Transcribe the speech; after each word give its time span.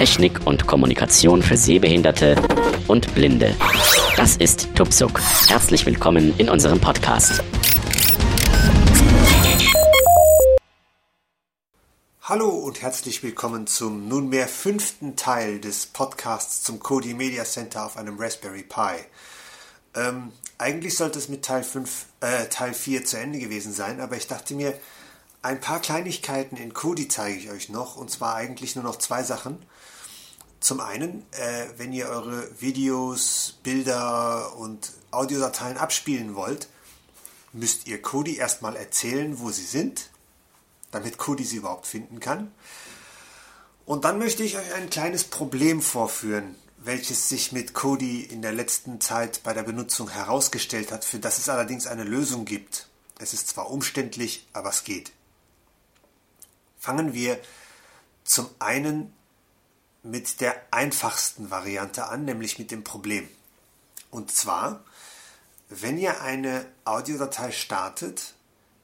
Technik 0.00 0.46
und 0.46 0.66
Kommunikation 0.66 1.42
für 1.42 1.58
Sehbehinderte 1.58 2.34
und 2.88 3.14
Blinde. 3.14 3.54
Das 4.16 4.38
ist 4.38 4.74
Tupsuk. 4.74 5.20
Herzlich 5.46 5.84
willkommen 5.84 6.32
in 6.38 6.48
unserem 6.48 6.80
Podcast. 6.80 7.42
Hallo 12.22 12.48
und 12.48 12.80
herzlich 12.80 13.22
willkommen 13.22 13.66
zum 13.66 14.08
nunmehr 14.08 14.48
fünften 14.48 15.16
Teil 15.16 15.60
des 15.60 15.84
Podcasts 15.84 16.62
zum 16.62 16.78
Kodi 16.78 17.12
Media 17.12 17.44
Center 17.44 17.84
auf 17.84 17.98
einem 17.98 18.18
Raspberry 18.18 18.62
Pi. 18.62 19.04
Ähm, 19.94 20.32
eigentlich 20.56 20.96
sollte 20.96 21.18
es 21.18 21.28
mit 21.28 21.44
Teil, 21.44 21.62
5, 21.62 22.06
äh, 22.22 22.46
Teil 22.46 22.72
4 22.72 23.04
zu 23.04 23.18
Ende 23.18 23.38
gewesen 23.38 23.74
sein, 23.74 24.00
aber 24.00 24.16
ich 24.16 24.26
dachte 24.26 24.54
mir, 24.54 24.72
ein 25.42 25.60
paar 25.60 25.80
Kleinigkeiten 25.80 26.56
in 26.56 26.72
Kodi 26.72 27.06
zeige 27.08 27.36
ich 27.36 27.50
euch 27.50 27.68
noch, 27.68 27.96
und 27.96 28.10
zwar 28.10 28.36
eigentlich 28.36 28.76
nur 28.76 28.84
noch 28.84 28.96
zwei 28.96 29.22
Sachen. 29.22 29.58
Zum 30.60 30.80
einen, 30.80 31.26
äh, 31.32 31.66
wenn 31.78 31.92
ihr 31.92 32.08
eure 32.08 32.60
Videos, 32.60 33.58
Bilder 33.62 34.54
und 34.56 34.92
Audiodateien 35.10 35.78
abspielen 35.78 36.34
wollt, 36.34 36.68
müsst 37.52 37.86
ihr 37.86 38.00
Kodi 38.00 38.36
erstmal 38.36 38.76
erzählen, 38.76 39.40
wo 39.40 39.50
sie 39.50 39.64
sind, 39.64 40.10
damit 40.90 41.16
Kodi 41.16 41.44
sie 41.44 41.56
überhaupt 41.56 41.86
finden 41.86 42.20
kann. 42.20 42.52
Und 43.86 44.04
dann 44.04 44.18
möchte 44.18 44.42
ich 44.42 44.56
euch 44.56 44.74
ein 44.74 44.90
kleines 44.90 45.24
Problem 45.24 45.80
vorführen, 45.80 46.54
welches 46.76 47.28
sich 47.28 47.52
mit 47.52 47.72
Kodi 47.74 48.22
in 48.22 48.42
der 48.42 48.52
letzten 48.52 49.00
Zeit 49.00 49.42
bei 49.42 49.54
der 49.54 49.62
Benutzung 49.62 50.10
herausgestellt 50.10 50.92
hat, 50.92 51.04
für 51.04 51.18
das 51.18 51.38
es 51.38 51.48
allerdings 51.48 51.86
eine 51.86 52.04
Lösung 52.04 52.44
gibt. 52.44 52.88
Es 53.18 53.32
ist 53.32 53.48
zwar 53.48 53.70
umständlich, 53.70 54.46
aber 54.52 54.70
es 54.70 54.84
geht. 54.84 55.12
Fangen 56.78 57.14
wir 57.14 57.40
zum 58.24 58.48
einen 58.58 59.12
mit 60.02 60.40
der 60.40 60.54
einfachsten 60.70 61.50
Variante 61.50 62.06
an, 62.06 62.24
nämlich 62.24 62.58
mit 62.58 62.70
dem 62.70 62.84
Problem. 62.84 63.28
Und 64.10 64.32
zwar, 64.32 64.84
wenn 65.68 65.98
ihr 65.98 66.20
eine 66.22 66.66
Audiodatei 66.84 67.52
startet, 67.52 68.34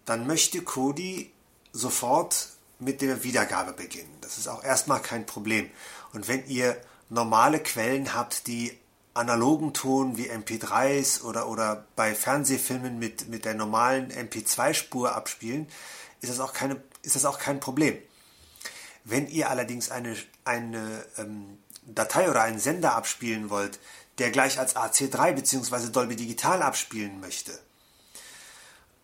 dann 0.04 0.26
möchte 0.26 0.62
Kodi 0.62 1.32
sofort 1.72 2.50
mit 2.78 3.00
der 3.00 3.24
Wiedergabe 3.24 3.72
beginnen. 3.72 4.14
Das 4.20 4.38
ist 4.38 4.48
auch 4.48 4.62
erstmal 4.62 5.00
kein 5.00 5.26
Problem. 5.26 5.70
Und 6.12 6.28
wenn 6.28 6.46
ihr 6.46 6.80
normale 7.08 7.60
Quellen 7.60 8.14
habt, 8.14 8.46
die 8.46 8.78
analogen 9.14 9.72
Ton 9.72 10.16
wie 10.16 10.30
MP3s 10.30 11.22
oder, 11.22 11.48
oder 11.48 11.86
bei 11.96 12.14
Fernsehfilmen 12.14 12.98
mit, 12.98 13.28
mit 13.28 13.44
der 13.44 13.54
normalen 13.54 14.12
MP2-Spur 14.12 15.14
abspielen, 15.14 15.66
ist 16.20 16.30
das, 16.30 16.40
auch 16.40 16.52
keine, 16.52 16.82
ist 17.02 17.16
das 17.16 17.24
auch 17.24 17.38
kein 17.38 17.60
Problem. 17.60 17.96
Wenn 19.08 19.28
ihr 19.28 19.50
allerdings 19.50 19.92
eine, 19.92 20.16
eine 20.44 21.04
ähm, 21.16 21.58
Datei 21.82 22.28
oder 22.28 22.42
einen 22.42 22.58
Sender 22.58 22.96
abspielen 22.96 23.50
wollt, 23.50 23.78
der 24.18 24.32
gleich 24.32 24.58
als 24.58 24.74
AC3 24.74 25.32
bzw. 25.32 25.90
Dolby 25.92 26.16
Digital 26.16 26.60
abspielen 26.60 27.20
möchte, 27.20 27.56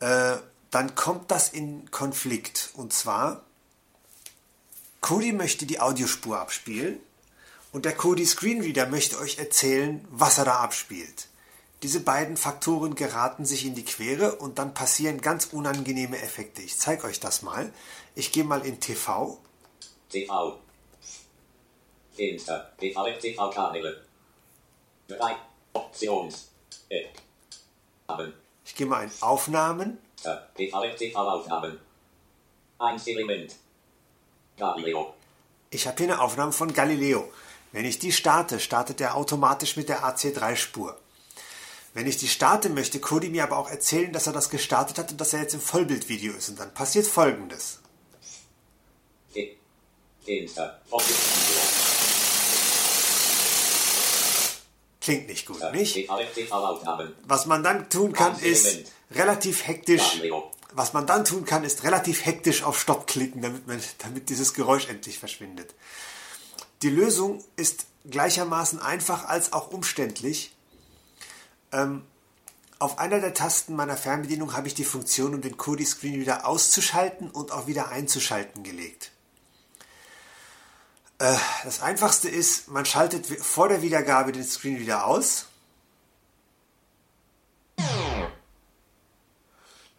äh, 0.01 0.39
dann 0.73 0.97
kommt 0.97 1.31
das 1.31 1.51
in 1.51 1.89
Konflikt. 1.93 2.71
Und 2.75 2.93
zwar, 2.93 3.45
Kodi 5.01 5.33
möchte 5.33 5.67
die 5.67 5.79
Audiospur 5.79 6.41
abspielen 6.41 6.99
und 7.71 7.85
der 7.85 7.95
Kodi 7.95 8.27
Screenreader 8.27 8.87
möchte 8.87 9.21
euch 9.21 9.39
erzählen, 9.39 10.05
was 10.11 10.39
er 10.39 10.47
da 10.47 10.57
abspielt. 10.57 11.29
Diese 11.85 12.01
beiden 12.01 12.37
Faktoren 12.37 12.97
geraten 12.97 13.45
sich 13.45 13.65
in 13.67 13.77
die 13.77 13.85
Quere 13.85 14.35
und 14.37 14.59
dann 14.59 14.75
passieren 14.75 15.21
ganz 15.21 15.47
unangenehme 15.47 16.21
Effekte. 16.21 16.61
Ich 16.61 16.77
zeige 16.77 17.05
euch 17.05 17.21
das 17.21 17.43
mal. 17.43 17.73
Ich 18.17 18.33
gehe 18.33 18.45
mal 18.45 18.67
in 18.67 18.81
TV. 18.81 19.39
TV. 20.13 20.59
Fenster. 22.15 22.73
TV 22.79 23.19
TV-Kanäle. 23.19 24.05
Drei. 25.09 25.37
Options. 25.73 26.51
Haben. 28.09 28.35
Ich 28.65 28.75
gehe 28.75 28.87
mal 28.87 29.05
in 29.05 29.11
Aufnahmen. 29.21 29.99
TV 30.55 30.95
TV-Aufnahmen. 30.97 31.81
Ein 32.79 33.01
Element. 33.07 33.57
Galileo. 34.59 35.15
Ich 35.71 35.87
habe 35.87 35.97
hier 35.97 36.13
eine 36.13 36.21
Aufnahme 36.21 36.53
von 36.53 36.73
Galileo. 36.75 37.33
Wenn 37.73 37.87
ich 37.87 37.99
die 37.99 38.13
starte, 38.13 38.61
startet 38.61 39.01
er 39.01 39.17
automatisch 39.17 39.77
mit 39.77 39.89
der 39.89 40.05
AC3-Spur. 40.05 40.99
Wenn 41.95 42.07
ich 42.07 42.19
die 42.19 42.29
starte, 42.29 42.69
möchte 42.69 43.01
Cody 43.01 43.31
mir 43.31 43.45
aber 43.45 43.57
auch 43.57 43.71
erzählen, 43.71 44.13
dass 44.13 44.27
er 44.27 44.35
das 44.35 44.51
gestartet 44.51 44.99
hat 44.99 45.11
und 45.11 45.21
dass 45.21 45.33
er 45.33 45.41
jetzt 45.41 45.55
im 45.55 45.61
Vollbildvideo 45.61 46.35
ist. 46.35 46.51
Und 46.51 46.61
dann 46.61 46.75
passiert 46.75 47.07
folgendes. 47.07 47.82
Klingt 55.01 55.27
nicht 55.27 55.47
gut, 55.47 55.61
nicht? 55.73 56.09
Was 57.25 57.47
man 57.47 57.65
dann 57.65 57.91
tun 57.91 58.13
kann, 58.13 58.39
ist 58.39 58.93
relativ 59.11 59.67
hektisch. 59.67 60.23
Was 60.75 60.93
man 60.93 61.07
dann 61.07 61.25
tun 61.25 61.45
kann, 61.45 61.65
ist 61.65 61.85
relativ 61.85 62.25
hektisch 62.25 62.63
auf 62.63 62.81
Stopp 62.81 63.07
klicken, 63.07 63.43
damit, 63.43 63.67
man, 63.67 63.83
damit 63.99 64.29
dieses 64.29 64.55
Geräusch 64.55 64.89
endlich 64.89 65.19
verschwindet. 65.19 65.75
Die 66.83 66.89
Lösung 66.89 67.45
ist 67.57 67.87
gleichermaßen 68.09 68.81
einfach 68.81 69.27
als 69.27 69.53
auch 69.53 69.71
umständlich. 69.71 70.53
Ähm, 71.73 72.05
auf 72.79 72.99
einer 72.99 73.21
der 73.21 73.35
Tasten 73.35 73.77
meiner 73.77 73.97
Fernbedienung 73.97 74.55
habe 74.55 74.67
ich 74.67 74.75
die 74.75 74.85
Funktion, 74.85 75.35
um 75.35 75.41
den 75.41 75.57
Kodi 75.57 75.85
Screen 75.85 76.21
wieder 76.21 76.47
auszuschalten 76.47 77.31
und 77.31 77.53
auch 77.53 77.69
wieder 77.69 77.91
einzuschalten 77.91 78.65
gelegt. 78.65 79.12
Äh, 81.23 81.39
das 81.63 81.81
einfachste 81.81 82.29
ist, 82.29 82.67
man 82.67 82.85
schaltet 82.85 83.27
vor 83.27 83.69
der 83.69 83.81
Wiedergabe 83.81 84.33
den 84.33 84.43
Screen 84.43 84.81
wieder 84.81 85.07
aus. 85.07 85.47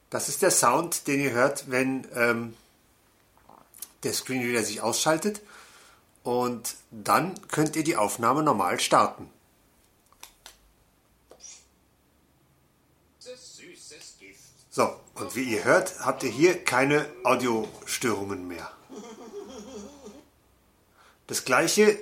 Das 0.10 0.28
ist 0.28 0.42
der 0.42 0.52
Sound, 0.52 1.08
den 1.08 1.22
ihr 1.22 1.32
hört, 1.32 1.72
wenn 1.72 2.06
ähm, 2.14 2.58
der 4.04 4.12
Screenreader 4.12 4.66
sich 4.66 4.82
ausschaltet 4.82 5.42
und 6.24 6.76
dann 6.92 7.40
könnt 7.48 7.78
ihr 7.78 7.86
die 7.86 7.96
Aufnahme 7.96 8.44
normal 8.44 8.82
starten. 8.82 9.30
So, 14.70 14.94
und 15.16 15.36
wie 15.38 15.44
ihr 15.44 15.64
hört, 15.64 16.02
habt 16.02 16.24
ihr 16.24 16.32
hier 16.32 16.62
keine 16.66 17.10
Audiostörungen 17.24 18.46
mehr. 18.46 18.70
Das 21.28 21.46
gleiche 21.46 21.98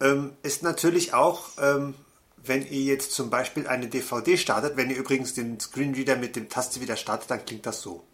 ähm, 0.00 0.36
ist 0.42 0.62
natürlich 0.62 1.14
auch, 1.14 1.50
ähm, 1.58 1.94
wenn 2.36 2.66
ihr 2.66 2.82
jetzt 2.82 3.12
zum 3.12 3.30
Beispiel 3.30 3.66
eine 3.66 3.88
DVD 3.88 4.36
startet. 4.36 4.76
Wenn 4.76 4.90
ihr 4.90 4.96
übrigens 4.96 5.34
den 5.34 5.58
Screenreader 5.60 6.16
mit 6.16 6.36
dem 6.36 6.48
Taste 6.48 6.80
wieder 6.80 6.96
startet, 6.96 7.30
dann 7.30 7.44
klingt 7.44 7.66
das 7.66 7.80
so. 7.80 8.04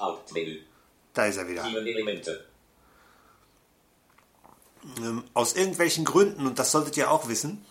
Hauptmenü. 0.00 0.60
Da 1.12 1.26
ist 1.26 1.36
er 1.36 1.48
wieder. 1.48 1.64
Elemente. 1.64 2.46
Ähm, 4.98 5.24
aus 5.34 5.54
irgendwelchen 5.54 6.04
Gründen, 6.04 6.46
und 6.46 6.58
das 6.58 6.72
solltet 6.72 6.96
ihr 6.96 7.10
auch 7.10 7.28
wissen, 7.28 7.64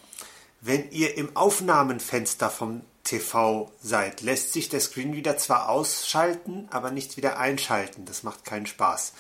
wenn 0.61 0.91
ihr 0.91 1.17
im 1.17 1.35
Aufnahmenfenster 1.35 2.49
vom 2.49 2.83
TV 3.03 3.71
seid, 3.81 4.21
lässt 4.21 4.53
sich 4.53 4.69
der 4.69 4.81
Screenreader 4.81 5.37
zwar 5.37 5.69
ausschalten, 5.69 6.67
aber 6.71 6.91
nicht 6.91 7.17
wieder 7.17 7.37
einschalten. 7.39 8.05
Das 8.05 8.23
macht 8.23 8.45
keinen 8.45 8.65
Spaß. 8.65 9.13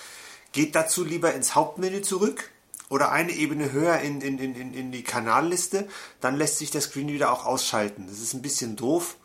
Geht 0.51 0.75
dazu 0.75 1.03
lieber 1.03 1.33
ins 1.33 1.55
Hauptmenü 1.55 2.01
zurück 2.01 2.51
oder 2.89 3.11
eine 3.11 3.31
Ebene 3.31 3.71
höher 3.71 3.99
in, 3.99 4.21
in, 4.21 4.39
in, 4.39 4.73
in 4.73 4.91
die 4.91 5.03
Kanalliste, 5.03 5.87
dann 6.21 6.35
lässt 6.35 6.57
sich 6.57 6.71
der 6.71 6.81
Screenreader 6.81 7.31
auch 7.31 7.45
ausschalten. 7.45 8.07
Das 8.07 8.19
ist 8.19 8.33
ein 8.33 8.41
bisschen 8.41 8.75
doof, 8.75 9.15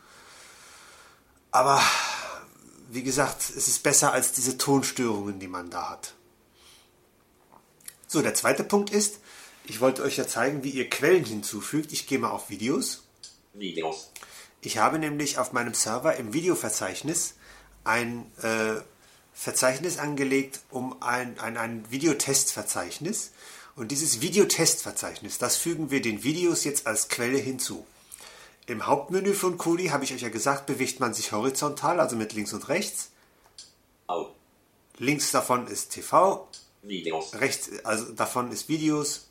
aber 1.51 1.83
wie 2.91 3.03
gesagt, 3.03 3.43
es 3.57 3.69
ist 3.69 3.83
besser 3.83 4.13
als 4.13 4.33
diese 4.33 4.59
Tonstörungen, 4.59 5.41
die 5.41 5.49
man 5.49 5.71
da 5.71 5.91
hat. 5.91 6.15
So, 8.07 8.23
der 8.23 8.35
zweite 8.35 8.65
Punkt 8.65 8.91
ist, 8.91 9.21
ich 9.67 9.81
wollte 9.81 10.03
euch 10.03 10.17
ja 10.19 10.27
zeigen, 10.27 10.63
wie 10.63 10.71
ihr 10.71 10.91
Quellen 10.91 11.25
hinzufügt. 11.25 11.93
Ich 11.93 12.07
gehe 12.07 12.19
mal 12.19 12.31
auf 12.31 12.51
Videos. 12.51 13.05
Videos. 13.55 14.11
Ich 14.65 14.79
habe 14.79 14.99
nämlich 14.99 15.37
auf 15.37 15.53
meinem 15.53 15.75
Server 15.75 16.17
im 16.17 16.33
Videoverzeichnis 16.33 17.35
ein 17.85 18.25
äh, 18.43 18.81
Verzeichnis 19.35 19.99
angelegt, 19.99 20.61
um 20.71 21.03
ein, 21.03 21.39
ein, 21.39 21.59
ein 21.59 21.91
Videotestverzeichnis. 21.91 23.33
Und 23.77 23.91
dieses 23.91 24.23
Videotestverzeichnis, 24.23 25.37
das 25.37 25.59
fügen 25.59 25.91
wir 25.91 26.01
den 26.01 26.23
Videos 26.23 26.65
jetzt 26.65 26.87
als 26.87 27.09
Quelle 27.09 27.37
hinzu. 27.37 27.87
Im 28.67 28.87
Hauptmenü 28.87 29.35
von 29.35 29.59
Kodi 29.59 29.89
habe 29.89 30.05
ich 30.05 30.15
euch 30.15 30.23
ja 30.23 30.31
gesagt, 30.31 30.65
bewegt 30.65 30.99
man 30.99 31.13
sich 31.13 31.33
horizontal, 31.33 32.01
also 32.01 32.17
mit 32.17 32.33
links 32.33 32.55
und 32.55 32.69
rechts. 32.71 33.11
Oh. 34.09 34.29
Links 34.97 35.31
davon 35.31 35.67
ist 35.67 35.91
TV. 35.91 36.49
Videos. 36.83 37.35
Rechts, 37.35 37.85
also 37.85 38.13
davon 38.13 38.51
ist 38.51 38.71
Videos. 38.71 39.29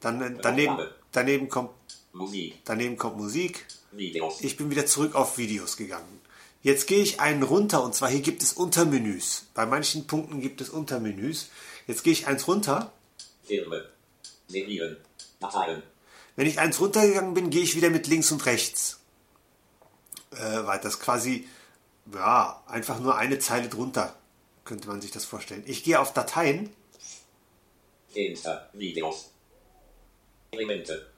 Dann, 0.00 0.40
daneben, 0.42 0.78
daneben 1.12 1.48
kommt 1.48 1.70
Musik. 2.12 2.58
Daneben 2.64 2.96
kommt 2.96 3.16
Musik. 3.16 3.66
Videos. 3.92 4.40
Ich 4.40 4.56
bin 4.56 4.70
wieder 4.70 4.86
zurück 4.86 5.14
auf 5.14 5.38
Videos 5.38 5.76
gegangen. 5.76 6.20
Jetzt 6.62 6.86
gehe 6.86 7.02
ich 7.02 7.20
einen 7.20 7.42
runter 7.42 7.82
und 7.82 7.94
zwar 7.94 8.10
hier 8.10 8.20
gibt 8.20 8.42
es 8.42 8.52
Untermenüs. 8.52 9.46
Bei 9.54 9.64
manchen 9.64 10.06
Punkten 10.06 10.40
gibt 10.40 10.60
es 10.60 10.68
Untermenüs. 10.68 11.48
Jetzt 11.86 12.04
gehe 12.04 12.12
ich 12.12 12.26
eins 12.26 12.46
runter. 12.46 12.92
Filme. 13.44 13.88
Serien. 14.46 14.96
Dateien. 15.40 15.82
Wenn 16.36 16.46
ich 16.46 16.58
eins 16.58 16.80
runtergegangen 16.80 17.34
bin, 17.34 17.50
gehe 17.50 17.62
ich 17.62 17.76
wieder 17.76 17.90
mit 17.90 18.06
links 18.06 18.30
und 18.30 18.44
rechts. 18.46 19.00
Äh, 20.32 20.66
weil 20.66 20.80
das 20.80 21.00
quasi, 21.00 21.48
ja, 22.12 22.62
einfach 22.66 23.00
nur 23.00 23.16
eine 23.16 23.38
Zeile 23.38 23.68
drunter, 23.68 24.14
könnte 24.64 24.88
man 24.88 25.00
sich 25.00 25.10
das 25.10 25.24
vorstellen. 25.24 25.64
Ich 25.66 25.82
gehe 25.82 25.98
auf 25.98 26.12
Dateien. 26.12 26.70
Fenster. 28.08 28.68
Videos. 28.74 29.30
Elemente. 30.50 31.10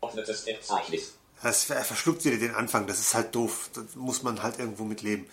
Verzeichnis. 0.00 1.14
Das 1.42 1.70
er 1.70 1.84
verschluckt 1.84 2.24
wieder 2.24 2.36
den 2.36 2.54
Anfang, 2.54 2.86
das 2.86 3.00
ist 3.00 3.14
halt 3.14 3.34
doof. 3.34 3.70
Da 3.74 3.82
muss 3.94 4.22
man 4.22 4.42
halt 4.42 4.58
irgendwo 4.58 4.84
mit 4.84 5.02
leben. 5.02 5.26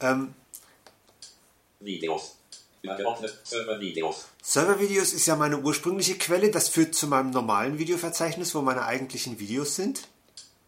Ähm, 0.00 0.34
Videos. 1.80 2.36
Server-Videos. 2.82 4.26
Servervideos 4.42 5.12
ist 5.12 5.26
ja 5.26 5.36
meine 5.36 5.58
ursprüngliche 5.58 6.16
Quelle. 6.16 6.50
Das 6.50 6.68
führt 6.68 6.94
zu 6.94 7.08
meinem 7.08 7.30
normalen 7.30 7.78
Videoverzeichnis, 7.78 8.54
wo 8.54 8.62
meine 8.62 8.84
eigentlichen 8.84 9.38
Videos 9.38 9.76
sind. 9.76 10.08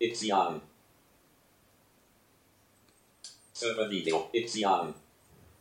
Ixian. 0.01 0.61
Server-Video. 3.53 4.29
Ixian. 4.33 4.95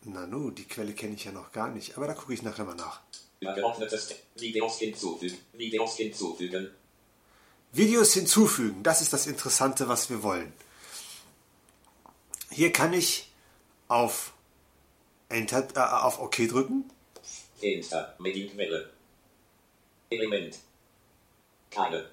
Nanu, 0.06 0.52
die 0.52 0.66
Quelle 0.66 0.94
kenne 0.94 1.16
ich 1.16 1.26
ja 1.26 1.32
noch 1.32 1.52
gar 1.52 1.70
nicht, 1.70 1.98
aber 1.98 2.08
da 2.08 2.14
gucke 2.14 2.34
ich 2.34 2.42
nachher 2.42 2.66
mal 2.66 2.76
nach. 2.76 3.02
Übergeordnetes 3.42 4.16
Videos 4.36 4.80
hinzufügen. 4.80 5.38
Videos 5.54 5.98
hinzufügen. 5.98 6.72
Videos 7.72 8.14
hinzufügen, 8.14 8.84
das 8.84 9.02
ist 9.02 9.14
das 9.14 9.28
Interessante, 9.28 9.88
was 9.88 10.10
wir 10.10 10.24
wollen. 10.24 10.52
Hier 12.50 12.72
kann 12.72 12.94
ich 12.94 13.32
auf 13.88 14.34
Enter, 15.30 15.68
äh, 15.76 15.80
auf 15.80 16.20
OK 16.20 16.48
drücken. 16.48 16.86
Enter. 17.62 18.16
Medienquelle. 18.20 18.90
Element. 20.10 20.58
Keine. 21.70 22.10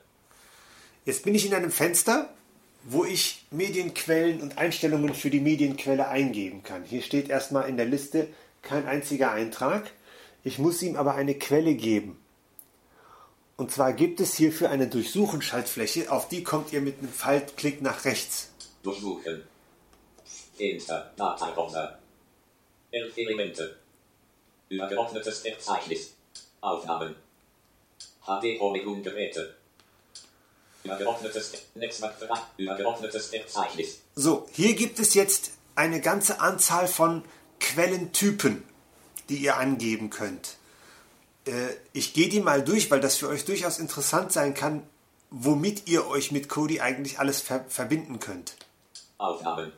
Jetzt 1.07 1.25
bin 1.25 1.35
ich 1.35 1.47
in 1.47 1.55
einem 1.55 1.71
Fenster, 1.71 2.29
wo 2.85 3.05
ich 3.05 3.47
Medienquellen 3.51 4.43
und 4.43 4.59
Einstellungen 4.59 5.15
für 5.15 5.31
die 5.31 5.41
Medienquelle 5.41 6.09
eingeben 6.09 6.63
kann. 6.63 6.85
Hier 6.85 7.01
steht 7.01 7.31
erstmal 7.31 7.69
in 7.69 7.77
der 7.77 7.87
Liste 7.87 8.29
kein 8.63 8.87
einziger 8.87 9.31
Eintrag. 9.33 9.91
Ich 10.45 10.59
muss 10.59 10.83
ihm 10.83 10.97
aber 10.97 11.15
eine 11.15 11.35
Quelle 11.35 11.75
geben. 11.75 12.19
Und 13.57 13.71
zwar 13.71 13.95
gibt 13.95 14.21
es 14.21 14.35
hierfür 14.35 14.71
eine 14.71 14.87
Durchsuchen-Schaltfläche, 14.87 16.13
auf 16.13 16.29
die 16.29 16.43
kommt 16.43 16.73
ihr 16.73 16.83
mit 16.83 16.99
einem 16.99 17.09
Faltklick 17.09 17.81
nach 17.81 18.05
rechts. 18.05 18.51
Durchsuchen. 18.83 19.43
Enter. 20.59 21.13
Dateiordner. 21.17 21.99
Elf 22.91 23.17
Elemente. 23.17 23.79
Übergeordnetes 24.69 25.41
Verzeichnis. 25.41 26.15
Aufnahmen. 26.61 27.15
HD-Roaming-Geräte. 28.27 29.57
Übergeordnetes 30.85 31.53
Netzwerk. 31.75 32.15
Übergeordnetes 32.59 33.27
Verzeichnis. 33.29 34.01
So, 34.15 34.47
hier 34.53 34.75
gibt 34.75 34.99
es 34.99 35.15
jetzt 35.15 35.53
eine 35.75 36.01
ganze 36.01 36.41
Anzahl 36.41 36.89
von 36.89 37.25
Quellentypen, 37.61 38.65
die 39.29 39.39
ihr 39.39 39.57
angeben 39.57 40.11
könnt. 40.11 40.57
Äh, 41.47 41.69
ich 41.93 42.13
gehe 42.13 42.29
die 42.29 42.41
mal 42.41 42.63
durch, 42.63 42.91
weil 42.91 43.01
das 43.01 43.17
für 43.17 43.29
euch 43.29 43.45
durchaus 43.45 43.79
interessant 43.79 44.33
sein 44.33 44.55
kann, 44.55 44.83
womit 45.31 45.89
ihr 45.89 46.07
euch 46.07 46.33
mit 46.33 46.49
Kodi 46.49 46.81
eigentlich 46.81 47.19
alles 47.19 47.41
ver 47.41 47.65
verbinden 47.69 48.21
könnt. 48.21 48.57
Aufnahmen. 49.19 49.73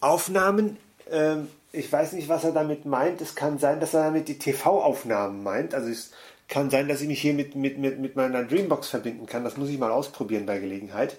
Aufnahmen, 0.00 0.76
ähm, 1.10 1.48
ich 1.72 1.90
weiß 1.90 2.12
nicht, 2.12 2.28
was 2.28 2.44
er 2.44 2.52
damit 2.52 2.84
meint. 2.84 3.20
Es 3.20 3.34
kann 3.34 3.58
sein, 3.58 3.80
dass 3.80 3.94
er 3.94 4.04
damit 4.04 4.28
die 4.28 4.38
TV-Aufnahmen 4.38 5.42
meint. 5.42 5.74
Also 5.74 5.88
es 5.88 6.10
kann 6.48 6.70
sein, 6.70 6.88
dass 6.88 7.00
ich 7.00 7.08
mich 7.08 7.20
hier 7.20 7.34
mit, 7.34 7.54
mit, 7.54 7.78
mit, 7.78 7.98
mit 7.98 8.16
meiner 8.16 8.44
Dreambox 8.44 8.88
verbinden 8.88 9.26
kann. 9.26 9.44
Das 9.44 9.56
muss 9.56 9.68
ich 9.68 9.78
mal 9.78 9.90
ausprobieren 9.90 10.46
bei 10.46 10.58
Gelegenheit. 10.58 11.18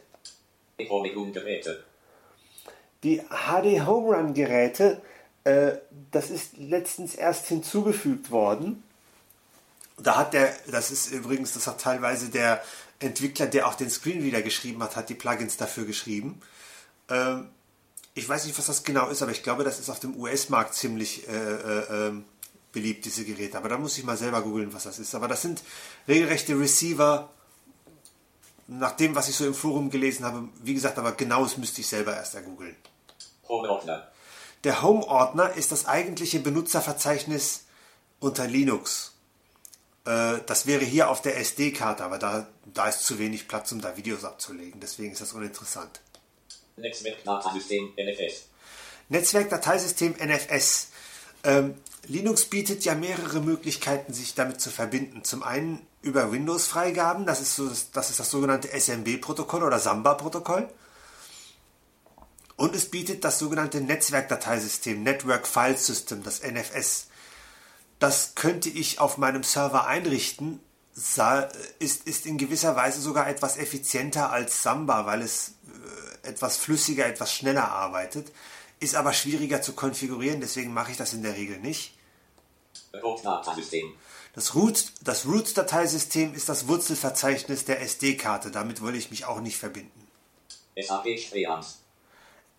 Roaming-Geräte. 0.79 1.83
Die 3.03 3.19
HD 3.29 3.85
Home 3.85 4.15
Run 4.15 4.33
Geräte, 4.33 5.01
äh, 5.43 5.73
das 6.11 6.29
ist 6.29 6.57
letztens 6.57 7.15
erst 7.15 7.47
hinzugefügt 7.47 8.29
worden. 8.29 8.83
Da 10.03 10.17
hat 10.17 10.33
der, 10.33 10.53
das 10.67 10.91
ist 10.91 11.11
übrigens, 11.11 11.53
das 11.53 11.67
hat 11.67 11.81
teilweise 11.81 12.29
der 12.29 12.63
Entwickler, 12.99 13.47
der 13.47 13.67
auch 13.67 13.75
den 13.75 13.89
Screenreader 13.89 14.41
geschrieben 14.41 14.81
hat, 14.83 14.95
hat 14.95 15.09
die 15.09 15.15
Plugins 15.15 15.57
dafür 15.57 15.85
geschrieben. 15.85 16.41
Ähm, 17.09 17.49
ich 18.13 18.27
weiß 18.27 18.45
nicht, 18.45 18.57
was 18.57 18.65
das 18.65 18.83
genau 18.83 19.09
ist, 19.09 19.21
aber 19.21 19.31
ich 19.31 19.43
glaube, 19.43 19.63
das 19.63 19.79
ist 19.79 19.89
auf 19.89 19.99
dem 19.99 20.15
US-Markt 20.17 20.73
ziemlich 20.73 21.27
äh, 21.27 21.31
äh, 21.31 22.07
ähm, 22.07 22.25
beliebt, 22.71 23.05
diese 23.05 23.23
Geräte. 23.23 23.57
Aber 23.57 23.69
da 23.69 23.77
muss 23.77 23.97
ich 23.97 24.03
mal 24.03 24.17
selber 24.17 24.41
googeln, 24.41 24.73
was 24.73 24.83
das 24.83 24.99
ist. 24.99 25.15
Aber 25.15 25.27
das 25.27 25.41
sind 25.41 25.61
regelrechte 26.07 26.59
Receiver. 26.59 27.29
Nach 28.67 28.91
dem, 28.93 29.15
was 29.15 29.29
ich 29.29 29.35
so 29.35 29.45
im 29.45 29.53
Forum 29.53 29.89
gelesen 29.89 30.25
habe, 30.25 30.47
wie 30.63 30.73
gesagt, 30.73 30.97
aber 30.97 31.11
genaues 31.13 31.57
müsste 31.57 31.81
ich 31.81 31.87
selber 31.87 32.15
erst 32.15 32.35
ergoogeln. 32.35 32.75
Home-Ordner. 33.47 34.09
Der 34.63 34.81
Home-Ordner 34.81 35.53
ist 35.53 35.71
das 35.71 35.85
eigentliche 35.85 36.39
Benutzerverzeichnis 36.39 37.65
unter 38.19 38.47
Linux. 38.47 39.10
Äh, 40.05 40.39
das 40.45 40.65
wäre 40.65 40.83
hier 40.83 41.09
auf 41.09 41.21
der 41.21 41.37
SD-Karte, 41.37 42.03
aber 42.03 42.17
da, 42.17 42.47
da 42.65 42.87
ist 42.87 43.05
zu 43.05 43.19
wenig 43.19 43.47
Platz, 43.47 43.71
um 43.71 43.81
da 43.81 43.97
Videos 43.97 44.23
abzulegen. 44.23 44.79
Deswegen 44.79 45.11
ist 45.11 45.21
das 45.21 45.33
uninteressant. 45.33 46.01
Netzwerkdateisystem 46.77 47.93
NFS. 47.97 48.45
Netzwerkdateisystem 49.09 50.15
NFS. 50.19 50.87
Ähm, 51.43 51.75
Linux 52.07 52.45
bietet 52.45 52.83
ja 52.83 52.95
mehrere 52.95 53.41
Möglichkeiten, 53.41 54.13
sich 54.13 54.33
damit 54.33 54.59
zu 54.59 54.71
verbinden. 54.71 55.23
Zum 55.23 55.43
einen 55.43 55.85
über 56.01 56.31
Windows-Freigaben, 56.31 57.25
das 57.25 57.41
ist, 57.41 57.55
so, 57.55 57.69
das 57.93 58.09
ist 58.09 58.19
das 58.19 58.31
sogenannte 58.31 58.69
SMB-Protokoll 58.69 59.63
oder 59.63 59.79
Samba-Protokoll. 59.79 60.67
Und 62.55 62.75
es 62.75 62.89
bietet 62.89 63.23
das 63.23 63.39
sogenannte 63.39 63.81
Netzwerkdateisystem, 63.81 65.03
Network 65.03 65.47
File 65.47 65.77
System, 65.77 66.23
das 66.23 66.41
NFS. 66.41 67.07
Das 68.01 68.33
könnte 68.33 68.67
ich 68.67 68.99
auf 68.99 69.19
meinem 69.19 69.43
Server 69.43 69.85
einrichten, 69.85 70.59
ist, 71.77 72.07
ist 72.07 72.25
in 72.25 72.39
gewisser 72.39 72.75
Weise 72.75 72.99
sogar 72.99 73.29
etwas 73.29 73.57
effizienter 73.57 74.31
als 74.31 74.63
Samba, 74.63 75.05
weil 75.05 75.21
es 75.21 75.53
äh, 76.23 76.27
etwas 76.29 76.57
flüssiger, 76.57 77.05
etwas 77.05 77.31
schneller 77.31 77.71
arbeitet, 77.71 78.31
ist 78.79 78.95
aber 78.95 79.13
schwieriger 79.13 79.61
zu 79.61 79.73
konfigurieren, 79.73 80.41
deswegen 80.41 80.73
mache 80.73 80.89
ich 80.89 80.97
das 80.97 81.13
in 81.13 81.21
der 81.21 81.35
Regel 81.35 81.59
nicht. 81.59 81.95
Root-Dateisystem. 83.03 83.93
Das 84.33 84.55
Root, 84.55 84.83
Root-Dateisystem 85.27 86.33
ist 86.33 86.49
das 86.49 86.67
Wurzelverzeichnis 86.67 87.65
der 87.65 87.81
SD-Karte, 87.81 88.49
damit 88.49 88.81
wollte 88.81 88.97
ich 88.97 89.11
mich 89.11 89.25
auch 89.25 89.41
nicht 89.41 89.57
verbinden. 89.57 90.07
SAP-Streams. 90.75 91.83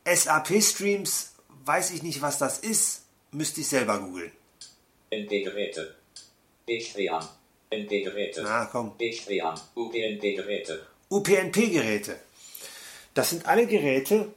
SAP-Streams, 0.07 1.33
weiß 1.65 1.91
ich 1.91 2.05
nicht, 2.05 2.23
was 2.23 2.39
das 2.39 2.61
ist, 2.61 3.03
müsste 3.33 3.63
ich 3.63 3.69
selber 3.69 3.99
googeln. 3.99 4.31
NP-Geräte. 5.13 5.95
B-Stream. 6.67 7.21
NP-Geräte. 7.71 8.43
Na 8.43 8.65
komm. 8.65 8.97
B-Stream. 8.97 9.55
UPnP-Geräte. 9.75 10.87
UPnP-Geräte. 11.11 12.17
Das 13.15 13.31
sind 13.31 13.47
alle 13.47 13.67
Geräte, 13.67 14.33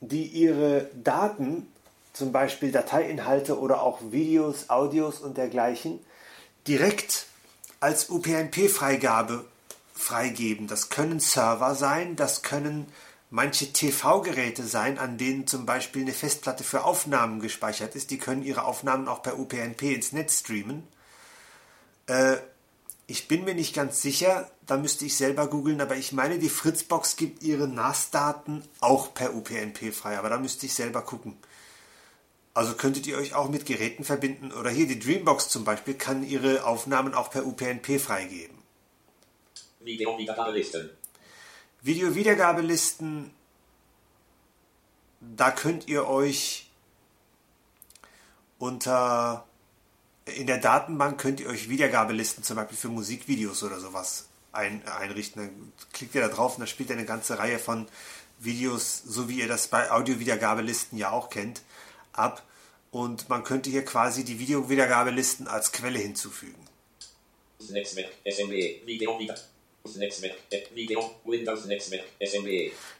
die 0.00 0.24
ihre 0.24 0.90
Daten, 0.94 1.68
zum 2.12 2.32
Beispiel 2.32 2.72
Dateiinhalte 2.72 3.58
oder 3.58 3.82
auch 3.82 4.00
Videos, 4.10 4.68
Audios 4.68 5.20
und 5.20 5.38
dergleichen, 5.38 6.00
direkt 6.66 7.26
als 7.78 8.10
UPnP-Freigabe 8.10 9.44
freigeben. 9.94 10.66
Das 10.66 10.88
können 10.88 11.20
Server 11.20 11.76
sein, 11.76 12.16
das 12.16 12.42
können 12.42 12.92
manche 13.32 13.72
TV-Geräte 13.72 14.62
sein, 14.62 14.98
an 14.98 15.16
denen 15.16 15.46
zum 15.46 15.64
Beispiel 15.64 16.02
eine 16.02 16.12
Festplatte 16.12 16.64
für 16.64 16.84
Aufnahmen 16.84 17.40
gespeichert 17.40 17.96
ist. 17.96 18.10
Die 18.10 18.18
können 18.18 18.42
ihre 18.42 18.64
Aufnahmen 18.64 19.08
auch 19.08 19.22
per 19.22 19.38
UPnP 19.38 19.94
ins 19.94 20.12
Netz 20.12 20.40
streamen. 20.40 20.86
Äh, 22.06 22.36
ich 23.06 23.28
bin 23.28 23.44
mir 23.44 23.54
nicht 23.54 23.74
ganz 23.74 24.02
sicher, 24.02 24.50
da 24.66 24.76
müsste 24.76 25.06
ich 25.06 25.16
selber 25.16 25.46
googeln, 25.46 25.80
aber 25.80 25.96
ich 25.96 26.12
meine, 26.12 26.38
die 26.38 26.50
Fritzbox 26.50 27.16
gibt 27.16 27.42
ihre 27.42 27.66
NAS-Daten 27.68 28.64
auch 28.80 29.14
per 29.14 29.34
UPnP 29.34 29.92
frei, 29.94 30.18
aber 30.18 30.28
da 30.28 30.38
müsste 30.38 30.66
ich 30.66 30.74
selber 30.74 31.00
gucken. 31.00 31.38
Also 32.52 32.74
könntet 32.74 33.06
ihr 33.06 33.16
euch 33.16 33.34
auch 33.34 33.48
mit 33.48 33.64
Geräten 33.64 34.04
verbinden 34.04 34.52
oder 34.52 34.68
hier 34.68 34.86
die 34.86 34.98
Dreambox 34.98 35.48
zum 35.48 35.64
Beispiel 35.64 35.94
kann 35.94 36.22
ihre 36.22 36.66
Aufnahmen 36.66 37.14
auch 37.14 37.30
per 37.30 37.46
UPnP 37.46 37.98
freigeben. 37.98 38.58
Video-Wiedergabelisten. 39.80 40.90
Video-Wiedergabelisten, 41.82 43.30
da 45.20 45.50
könnt 45.50 45.88
ihr 45.88 46.06
euch 46.06 46.70
unter 48.58 49.44
in 50.24 50.46
der 50.46 50.58
Datenbank 50.58 51.20
könnt 51.20 51.40
ihr 51.40 51.48
euch 51.48 51.68
Wiedergabelisten 51.68 52.44
zum 52.44 52.56
Beispiel 52.56 52.76
für 52.76 52.88
Musikvideos 52.88 53.62
oder 53.62 53.80
sowas 53.80 54.28
ein, 54.52 54.86
einrichten. 54.86 55.42
Dann 55.42 55.72
klickt 55.92 56.14
ihr 56.14 56.20
da 56.20 56.28
drauf 56.28 56.54
und 56.54 56.60
dann 56.60 56.68
spielt 56.68 56.90
ihr 56.90 56.96
eine 56.96 57.06
ganze 57.06 57.38
Reihe 57.38 57.58
von 57.58 57.88
Videos, 58.38 59.02
so 59.04 59.28
wie 59.28 59.40
ihr 59.40 59.48
das 59.48 59.68
bei 59.68 59.90
Audiowiedergabelisten 59.90 60.98
ja 60.98 61.10
auch 61.10 61.30
kennt, 61.30 61.62
ab. 62.12 62.44
Und 62.90 63.28
man 63.28 63.42
könnte 63.42 63.70
hier 63.70 63.84
quasi 63.84 64.24
die 64.24 64.38
Videowiedergabelisten 64.38 65.48
als 65.48 65.72
Quelle 65.72 65.98
hinzufügen. 65.98 66.62
SMB 68.24 68.86
Video 68.86 69.18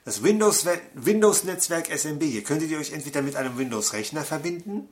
Das 0.04 0.22
Windows- 0.22 0.66
Windows-Netzwerk 0.94 1.90
SMB. 1.90 2.22
Hier 2.24 2.42
könntet 2.44 2.70
ihr 2.70 2.78
euch 2.78 2.92
entweder 2.92 3.22
mit 3.22 3.36
einem 3.36 3.56
Windows-Rechner 3.56 4.24
verbinden. 4.24 4.88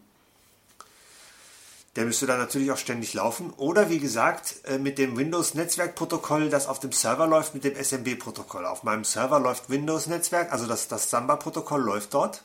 Der 1.96 2.04
müsste 2.04 2.26
dann 2.26 2.38
natürlich 2.38 2.70
auch 2.70 2.78
ständig 2.78 3.14
laufen. 3.14 3.52
Oder 3.56 3.90
wie 3.90 3.98
gesagt, 3.98 4.56
äh, 4.64 4.78
mit 4.78 4.98
dem 4.98 5.16
Windows-Netzwerk-Protokoll, 5.16 6.48
das 6.48 6.68
auf 6.68 6.78
dem 6.78 6.92
Server 6.92 7.26
läuft, 7.26 7.54
mit 7.54 7.64
dem 7.64 7.74
SMB-Protokoll. 7.74 8.64
Auf 8.64 8.84
meinem 8.84 9.02
Server 9.02 9.40
läuft 9.40 9.68
Windows-Netzwerk, 9.70 10.52
also 10.52 10.66
das, 10.66 10.86
das 10.86 11.10
Samba-Protokoll 11.10 11.82
läuft 11.82 12.14
dort. 12.14 12.42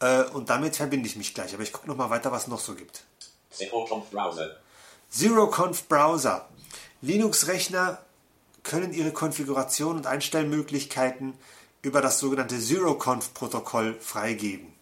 Äh, 0.00 0.22
Und 0.24 0.48
damit 0.48 0.76
verbinde 0.76 1.06
ich 1.06 1.16
mich 1.16 1.34
gleich. 1.34 1.52
Aber 1.52 1.62
ich 1.62 1.72
gucke 1.72 1.86
nochmal 1.86 2.08
weiter, 2.08 2.32
was 2.32 2.46
noch 2.48 2.60
so 2.60 2.74
gibt. 2.74 3.04
Zero 3.50 3.84
Browser. 4.10 4.56
ZeroConf 5.10 5.84
Browser. 5.84 6.48
Linux-Rechner 7.02 7.98
können 8.62 8.92
ihre 8.92 9.12
Konfiguration 9.12 9.96
und 9.96 10.06
Einstellmöglichkeiten 10.06 11.34
über 11.82 12.00
das 12.00 12.18
sogenannte 12.18 12.58
ZeroConf-Protokoll 12.58 13.96
freigeben. 14.00 14.72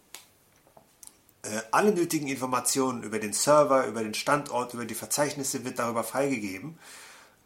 Äh, 1.43 1.61
alle 1.71 1.91
nötigen 1.91 2.27
Informationen 2.27 3.01
über 3.01 3.17
den 3.17 3.33
Server, 3.33 3.87
über 3.87 4.03
den 4.03 4.13
Standort, 4.13 4.73
über 4.75 4.85
die 4.85 4.93
Verzeichnisse 4.93 5.65
wird 5.65 5.79
darüber 5.79 6.03
freigegeben. 6.03 6.77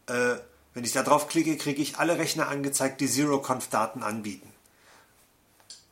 Äh, 0.06 0.36
wenn 0.74 0.84
ich 0.84 0.92
da 0.92 1.02
drauf 1.02 1.28
klicke, 1.28 1.56
kriege 1.56 1.80
ich 1.80 1.96
alle 1.96 2.18
Rechner 2.18 2.48
angezeigt, 2.48 3.00
die 3.00 3.08
ZeroConf-Daten 3.08 4.02
anbieten. 4.02 4.52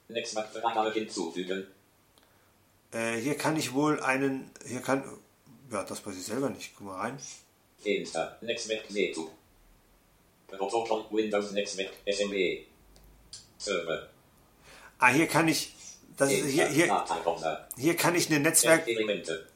Netzwerkfreigabe 0.09 0.93
hinzufügen. 0.93 1.67
Äh, 2.93 3.17
hier 3.17 3.37
kann 3.39 3.57
ich 3.57 3.73
wohl 3.73 4.01
einen, 4.01 4.51
hier 4.67 4.83
kann, 4.83 5.03
ja, 5.71 5.83
das 5.85 6.05
weiß 6.05 6.15
ich 6.15 6.27
selber 6.27 6.51
nicht. 6.51 6.75
Guck 6.77 6.89
mal 6.89 6.99
rein. 6.99 7.19
Insta. 7.83 8.37
Netzwerk 8.43 8.91
Netu. 8.91 9.29
Windows 10.61 11.53
Netzwerk 11.53 11.91
SMB. 12.07 12.65
Server. 13.59 14.09
Ah, 14.99 15.09
hier 15.09 15.27
kann 15.27 15.49
ich, 15.49 15.75
das 16.17 16.31
ist, 16.33 16.47
hier, 16.47 16.67
hier, 16.69 16.87
Dateibrowser. 16.87 17.69
hier 17.77 17.97
kann 17.97 18.15
ich 18.15 18.29
eine 18.31 18.41
Netzwerk, 18.41 18.87
Elemente. 18.87 19.47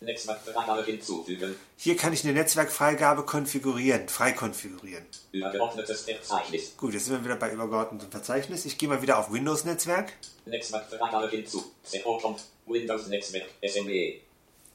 Netzwerkfreigabe 0.00 0.84
hinzufügen. 0.84 1.56
Hier 1.76 1.96
kann 1.96 2.12
ich 2.12 2.24
eine 2.24 2.34
Netzwerkfreigabe 2.34 3.24
konfigurieren, 3.24 4.08
frei 4.08 4.32
konfigurieren. 4.32 5.06
Übergeordnetes 5.32 6.02
Verzeichnis. 6.02 6.76
Gut, 6.76 6.92
jetzt 6.94 7.06
sind 7.06 7.16
wir 7.16 7.24
wieder 7.24 7.36
bei 7.36 7.50
übergeordnetem 7.50 8.10
Verzeichnis. 8.10 8.64
Ich 8.64 8.78
gehe 8.78 8.88
mal 8.88 9.02
wieder 9.02 9.18
auf 9.18 9.32
Windows-Netzwerk. 9.32 10.12
Netzwerkfreigabe 10.46 11.30
hinzu. 11.30 11.72
Zero 11.82 12.36
Windows 12.66 13.06
Netzwerk 13.08 13.46
SMB. 13.62 14.20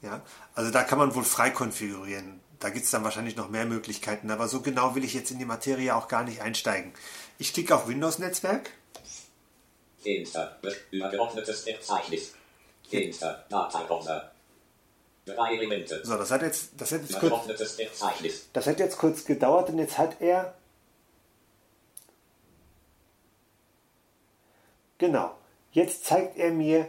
Ja, 0.02 0.22
also 0.54 0.70
da 0.70 0.82
kann 0.82 0.98
man 0.98 1.14
wohl 1.14 1.24
frei 1.24 1.50
konfigurieren. 1.50 2.40
Da 2.60 2.68
gibt 2.68 2.84
es 2.84 2.90
dann 2.90 3.02
wahrscheinlich 3.04 3.36
noch 3.36 3.48
mehr 3.48 3.64
Möglichkeiten, 3.64 4.30
aber 4.30 4.46
so 4.46 4.60
genau 4.60 4.94
will 4.94 5.02
ich 5.02 5.14
jetzt 5.14 5.30
in 5.30 5.38
die 5.38 5.46
Materie 5.46 5.96
auch 5.96 6.08
gar 6.08 6.24
nicht 6.24 6.42
einsteigen. 6.42 6.92
Ich 7.38 7.54
klicke 7.54 7.74
auf 7.74 7.88
Windows-Netzwerk. 7.88 8.70
So, 16.04 16.16
das 16.16 16.30
hat 16.30 16.42
jetzt, 16.42 16.72
das 16.76 16.92
hat 16.92 17.00
jetzt 17.02 17.18
kurz, 17.18 17.46
das 18.52 18.66
hat 18.66 18.78
jetzt 18.78 18.98
kurz 18.98 19.24
gedauert 19.24 19.70
und 19.70 19.78
jetzt 19.78 19.96
hat 19.96 20.20
er. 20.20 20.54
Genau. 24.98 25.34
Jetzt 25.72 26.04
zeigt 26.04 26.36
er 26.36 26.50
mir 26.50 26.88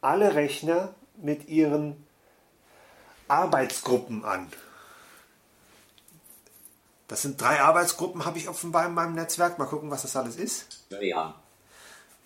alle 0.00 0.34
Rechner 0.34 0.94
mit 1.16 1.48
ihren 1.48 2.06
Arbeitsgruppen 3.28 4.24
an. 4.24 4.50
Das 7.12 7.20
sind 7.20 7.38
drei 7.38 7.60
Arbeitsgruppen, 7.60 8.24
habe 8.24 8.38
ich 8.38 8.48
offenbar 8.48 8.86
in 8.86 8.94
meinem 8.94 9.14
Netzwerk. 9.14 9.58
Mal 9.58 9.66
gucken, 9.66 9.90
was 9.90 10.00
das 10.00 10.16
alles 10.16 10.36
ist. 10.36 10.86
WLAN. 10.88 11.34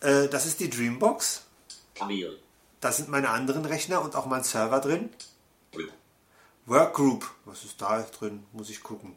Äh, 0.00 0.28
das 0.28 0.46
ist 0.46 0.60
die 0.60 0.70
Dreambox. 0.70 1.42
Camille. 1.96 2.38
Da 2.80 2.92
sind 2.92 3.08
meine 3.08 3.30
anderen 3.30 3.64
Rechner 3.64 4.00
und 4.00 4.14
auch 4.14 4.26
mein 4.26 4.44
Server 4.44 4.78
drin. 4.78 5.10
Group. 5.72 5.90
Workgroup. 6.66 7.28
Was 7.46 7.64
ist 7.64 7.82
da 7.82 8.00
drin? 8.00 8.46
Muss 8.52 8.70
ich 8.70 8.80
gucken. 8.80 9.16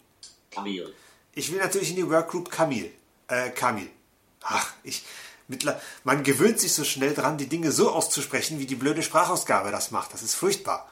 Camille. 0.50 0.92
Ich 1.36 1.52
will 1.52 1.60
natürlich 1.60 1.92
in 1.92 1.98
die 1.98 2.10
Workgroup 2.10 2.50
Kamil. 2.50 2.92
Äh, 3.28 3.52
Kamil. 3.52 3.92
Ach, 4.42 4.74
ich. 4.82 5.06
Mittler, 5.48 5.80
man 6.04 6.24
gewöhnt 6.24 6.60
sich 6.60 6.74
so 6.74 6.84
schnell 6.84 7.14
dran, 7.14 7.38
die 7.38 7.48
Dinge 7.48 7.72
so 7.72 7.92
auszusprechen, 7.92 8.58
wie 8.58 8.66
die 8.66 8.74
blöde 8.74 9.04
Sprachausgabe 9.04 9.70
das 9.70 9.92
macht. 9.92 10.16
Das 10.16 10.24
ist 10.24 10.34
furchtbar. 10.34 10.90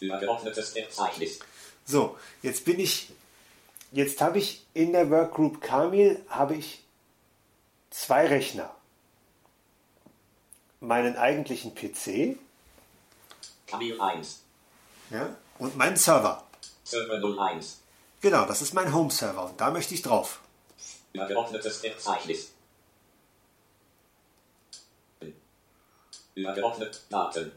Übergeordnetes 0.00 0.70
Verzeichnis. 0.70 1.40
So, 1.84 2.16
jetzt 2.40 2.64
bin 2.64 2.80
ich. 2.80 3.12
Jetzt 3.94 4.20
habe 4.20 4.38
ich 4.38 4.66
in 4.74 4.92
der 4.92 5.08
Workgroup 5.08 5.60
Kamil 5.60 6.20
habe 6.28 6.56
ich 6.56 6.82
zwei 7.90 8.26
Rechner. 8.26 8.74
Meinen 10.80 11.16
eigentlichen 11.16 11.76
PC 11.76 12.36
Camille 13.68 14.02
1. 14.02 14.42
ja, 15.10 15.36
und 15.60 15.76
meinen 15.76 15.96
Server. 15.96 16.44
Server 16.82 17.22
01. 17.22 17.82
Genau, 18.20 18.44
das 18.46 18.62
ist 18.62 18.74
mein 18.74 18.92
Home-Server 18.92 19.44
und 19.44 19.60
da 19.60 19.70
möchte 19.70 19.94
ich 19.94 20.02
drauf. 20.02 20.40
Übergeordnetes 21.12 21.76
Verzeichnis. 21.78 22.50
Übergeordnet 26.34 27.00
Daten. 27.10 27.52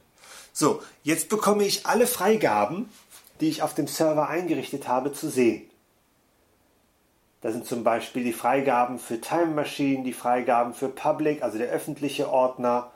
So, 0.53 0.83
jetzt 1.01 1.29
bekomme 1.29 1.63
ich 1.65 1.87
alle 1.87 2.05
Freigaben, 2.05 2.93
die 3.41 3.49
ich 3.49 3.63
auf 3.63 3.73
dem 3.73 3.87
Server 3.87 4.29
eingerichtet 4.29 4.87
habe, 4.87 5.11
zu 5.13 5.31
sehen. 5.31 5.67
Da 7.41 7.51
sind 7.51 7.65
zum 7.65 7.83
Beispiel 7.83 8.23
die 8.23 8.33
Freigaben 8.33 8.99
für 8.99 9.21
Time 9.21 9.47
Machine, 9.47 10.03
die 10.03 10.13
Freigaben 10.13 10.73
für 10.73 10.89
Public, 10.89 11.43
also 11.43 11.57
der 11.57 11.69
öffentliche 11.69 12.29
Ordner. 12.29 12.91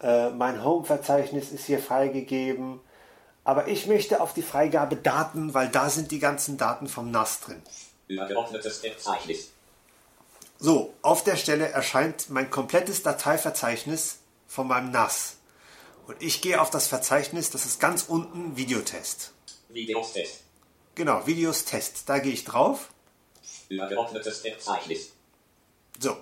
Äh, 0.00 0.30
mein 0.30 0.64
Home-Verzeichnis 0.64 1.52
ist 1.52 1.66
hier 1.66 1.78
freigegeben. 1.78 2.80
Aber 3.44 3.68
ich 3.68 3.86
möchte 3.86 4.20
auf 4.20 4.32
die 4.32 4.42
Freigabe 4.42 4.96
Daten, 4.96 5.54
weil 5.54 5.68
da 5.68 5.90
sind 5.90 6.10
die 6.10 6.18
ganzen 6.18 6.56
Daten 6.56 6.88
vom 6.88 7.10
NAS 7.10 7.40
drin. 7.40 7.62
Übergeordnetes 8.08 8.78
Verzeichnis. 8.78 9.50
So, 10.58 10.94
auf 11.02 11.22
der 11.24 11.36
Stelle 11.36 11.68
erscheint 11.68 12.30
mein 12.30 12.50
komplettes 12.50 13.02
Dateiverzeichnis 13.02 14.18
von 14.48 14.66
meinem 14.66 14.90
NAS. 14.90 15.36
Und 16.06 16.22
ich 16.22 16.40
gehe 16.40 16.60
auf 16.60 16.70
das 16.70 16.86
Verzeichnis, 16.86 17.50
das 17.50 17.66
ist 17.66 17.80
ganz 17.80 18.04
unten 18.04 18.56
Videotest. 18.56 19.32
Videos 19.68 20.12
Test. 20.12 20.42
Genau, 20.94 21.26
Videos 21.26 21.64
Test. 21.64 22.08
Da 22.08 22.18
gehe 22.18 22.32
ich 22.32 22.44
drauf. 22.44 22.90
Übergeordnetes 23.68 24.40
Verzeichnis. 24.40 25.12
So, 25.98 26.16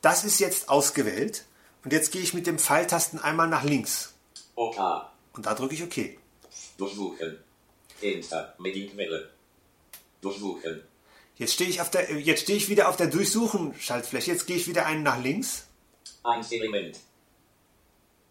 das 0.00 0.24
ist 0.24 0.40
jetzt 0.40 0.68
ausgewählt. 0.68 1.44
Und 1.84 1.92
jetzt 1.92 2.12
gehe 2.12 2.22
ich 2.22 2.34
mit 2.34 2.46
dem 2.46 2.58
Pfeiltasten 2.58 3.18
einmal 3.20 3.48
nach 3.48 3.64
links. 3.64 4.14
OK. 4.54 4.78
Und 5.32 5.46
da 5.46 5.54
drücke 5.54 5.74
ich 5.74 5.82
OK. 5.82 6.16
Durchsuchen. 6.78 7.38
Insta. 8.00 8.54
Medienquelle. 8.58 9.30
Durchsuchen. 10.20 10.82
Jetzt 11.36 11.54
stehe 11.54 11.70
ich, 11.70 11.80
auf 11.80 11.90
der, 11.90 12.20
jetzt 12.20 12.42
stehe 12.42 12.58
ich 12.58 12.68
wieder 12.68 12.88
auf 12.88 12.96
der 12.96 13.08
Durchsuchen-Schaltfläche. 13.08 14.32
Jetzt 14.32 14.46
gehe 14.46 14.56
ich 14.56 14.68
wieder 14.68 14.86
einen 14.86 15.02
nach 15.02 15.20
links. 15.20 15.66
1 16.22 16.52
Element. 16.52 16.98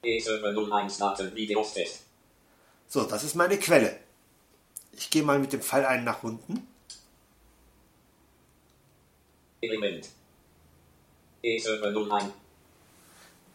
E-Server 0.03 0.49
01 0.49 0.97
Daten. 0.97 1.31
So, 2.87 3.03
das 3.03 3.23
ist 3.23 3.35
meine 3.35 3.57
Quelle. 3.57 3.99
Ich 4.93 5.09
gehe 5.09 5.23
mal 5.23 5.39
mit 5.39 5.53
dem 5.53 5.61
Pfeil 5.61 5.85
einen 5.85 6.03
nach 6.03 6.23
unten. 6.23 6.67
Element. 9.61 10.09
E-Server 11.43 11.93
01. 11.93 12.33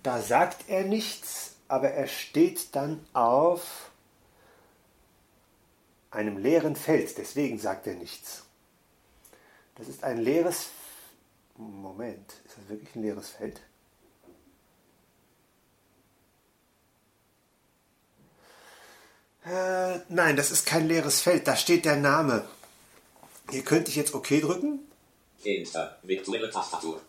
Da 0.03 0.21
sagt 0.21 0.69
er 0.69 0.85
nichts, 0.85 1.57
aber 1.69 1.91
er 1.91 2.07
steht 2.07 2.75
dann 2.75 3.05
auf 3.13 3.91
einem 6.11 6.39
leeren 6.39 6.77
Feld. 6.77 7.19
Deswegen 7.19 7.59
sagt 7.59 7.87
er 7.87 7.95
nichts. 7.95 8.45
Das 9.75 9.89
ist 9.89 10.05
ein 10.05 10.19
leeres. 10.19 10.71
Moment, 11.57 12.35
ist 12.45 12.59
das 12.59 12.69
wirklich 12.69 12.95
ein 12.95 13.03
leeres 13.03 13.31
Feld? 13.31 13.61
Äh, 19.45 20.01
nein, 20.09 20.37
das 20.37 20.51
ist 20.51 20.67
kein 20.67 20.87
leeres 20.87 21.21
Feld. 21.21 21.47
Da 21.47 21.57
steht 21.57 21.85
der 21.85 21.97
Name. 21.97 22.47
Hier 23.51 23.63
könnte 23.63 23.91
ich 23.91 23.97
jetzt 23.97 24.15
OK 24.15 24.29
drücken. 24.29 24.86
Insta. 25.55 25.97
Virtuelle 26.03 26.51
Tastatur. 26.51 27.01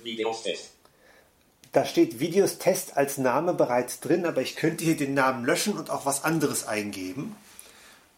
Videos 0.00 0.42
Test. 0.42 0.70
Da 1.72 1.84
steht 1.84 2.18
Videos 2.18 2.58
Test 2.58 2.96
als 2.96 3.18
Name 3.18 3.52
bereits 3.54 4.00
drin, 4.00 4.24
aber 4.26 4.40
ich 4.40 4.56
könnte 4.56 4.84
hier 4.84 4.96
den 4.96 5.14
Namen 5.14 5.44
löschen 5.44 5.78
und 5.78 5.90
auch 5.90 6.06
was 6.06 6.24
anderes 6.24 6.66
eingeben. 6.66 7.36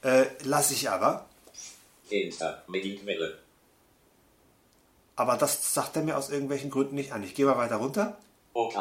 Äh, 0.02 0.26
lasse 0.44 0.72
ich 0.74 0.88
aber. 0.88 1.26
Insta. 2.08 2.62
Medienquelle. 2.68 3.38
aber 5.16 5.36
das 5.36 5.74
sagt 5.74 5.96
er 5.96 6.02
mir 6.02 6.16
aus 6.16 6.30
irgendwelchen 6.30 6.70
Gründen 6.70 6.94
nicht 6.94 7.12
an. 7.12 7.22
Ich 7.22 7.34
gehe 7.34 7.44
mal 7.44 7.58
weiter 7.58 7.76
runter. 7.76 8.16
Oh, 8.54 8.72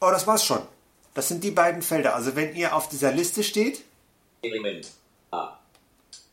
das 0.00 0.26
war's 0.26 0.44
schon. 0.44 0.62
Das 1.12 1.28
sind 1.28 1.44
die 1.44 1.50
beiden 1.50 1.82
Felder. 1.82 2.14
Also 2.14 2.34
wenn 2.34 2.54
ihr 2.56 2.74
auf 2.74 2.88
dieser 2.88 3.12
Liste 3.12 3.44
steht, 3.44 3.82
Element. 4.42 4.90
A. 5.30 5.58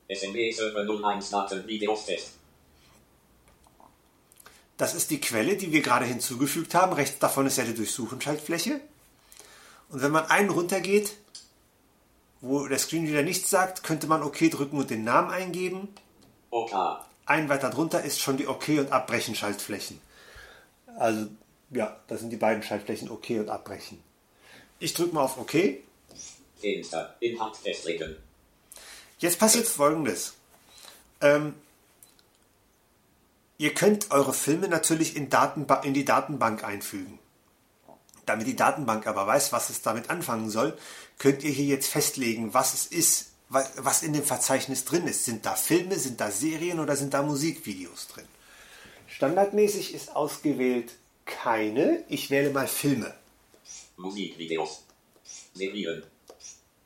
Das 4.81 4.95
ist 4.95 5.11
die 5.11 5.21
Quelle, 5.21 5.57
die 5.57 5.71
wir 5.71 5.83
gerade 5.83 6.05
hinzugefügt 6.05 6.73
haben. 6.73 6.93
Rechts 6.93 7.19
davon 7.19 7.45
ist 7.45 7.59
ja 7.59 7.63
die 7.63 7.75
Durchsuchenschaltfläche. 7.75 8.81
Und 9.89 10.01
wenn 10.01 10.09
man 10.09 10.25
einen 10.25 10.49
runtergeht, 10.49 11.13
wo 12.41 12.65
der 12.65 12.79
Screenreader 12.79 13.21
nichts 13.21 13.51
sagt, 13.51 13.83
könnte 13.83 14.07
man 14.07 14.23
OK 14.23 14.39
drücken 14.49 14.79
und 14.79 14.89
den 14.89 15.03
Namen 15.03 15.29
eingeben. 15.29 15.89
OK. 16.49 16.73
Ein 17.27 17.47
weiter 17.47 17.69
drunter 17.69 18.03
ist 18.03 18.21
schon 18.21 18.37
die 18.37 18.47
OK 18.47 18.69
und 18.69 18.91
Abbrechen 18.91 19.35
Schaltflächen. 19.35 20.01
Also 20.97 21.27
ja, 21.69 21.99
das 22.07 22.21
sind 22.21 22.31
die 22.31 22.37
beiden 22.37 22.63
Schaltflächen 22.63 23.11
OK 23.11 23.29
und 23.29 23.49
Abbrechen. 23.49 24.01
Ich 24.79 24.95
drücke 24.95 25.13
mal 25.13 25.25
auf 25.25 25.37
OK. 25.37 25.53
Enter. 26.63 27.15
Inhalt 27.19 27.55
festlegen. 27.55 28.15
Jetzt 29.21 29.37
passiert 29.39 29.67
folgendes. 29.67 30.33
Ähm, 31.21 31.53
ihr 33.59 33.73
könnt 33.75 34.09
eure 34.09 34.33
Filme 34.33 34.67
natürlich 34.67 35.15
in, 35.15 35.29
Datenba 35.29 35.75
in 35.81 35.93
die 35.93 36.05
Datenbank 36.05 36.63
einfügen. 36.63 37.19
Damit 38.25 38.47
die 38.47 38.55
Datenbank 38.55 39.05
aber 39.05 39.27
weiß, 39.27 39.51
was 39.51 39.69
es 39.69 39.83
damit 39.83 40.09
anfangen 40.09 40.49
soll, 40.49 40.75
könnt 41.19 41.43
ihr 41.43 41.51
hier 41.51 41.65
jetzt 41.65 41.87
festlegen, 41.87 42.53
was 42.55 42.73
es 42.73 42.87
ist, 42.87 43.31
wa- 43.49 43.67
was 43.77 44.01
in 44.01 44.13
dem 44.13 44.23
Verzeichnis 44.23 44.85
drin 44.85 45.07
ist. 45.07 45.25
Sind 45.25 45.45
da 45.45 45.53
Filme, 45.55 45.99
sind 45.99 46.19
da 46.19 46.31
Serien 46.31 46.79
oder 46.79 46.95
sind 46.95 47.13
da 47.13 47.21
Musikvideos 47.21 48.07
drin? 48.07 48.27
Standardmäßig 49.07 49.93
ist 49.93 50.15
ausgewählt 50.15 50.93
keine. 51.25 52.03
Ich 52.09 52.31
wähle 52.31 52.49
mal 52.49 52.67
Filme. 52.67 53.13
Musikvideos. 53.97 54.83
Serien. 55.53 56.03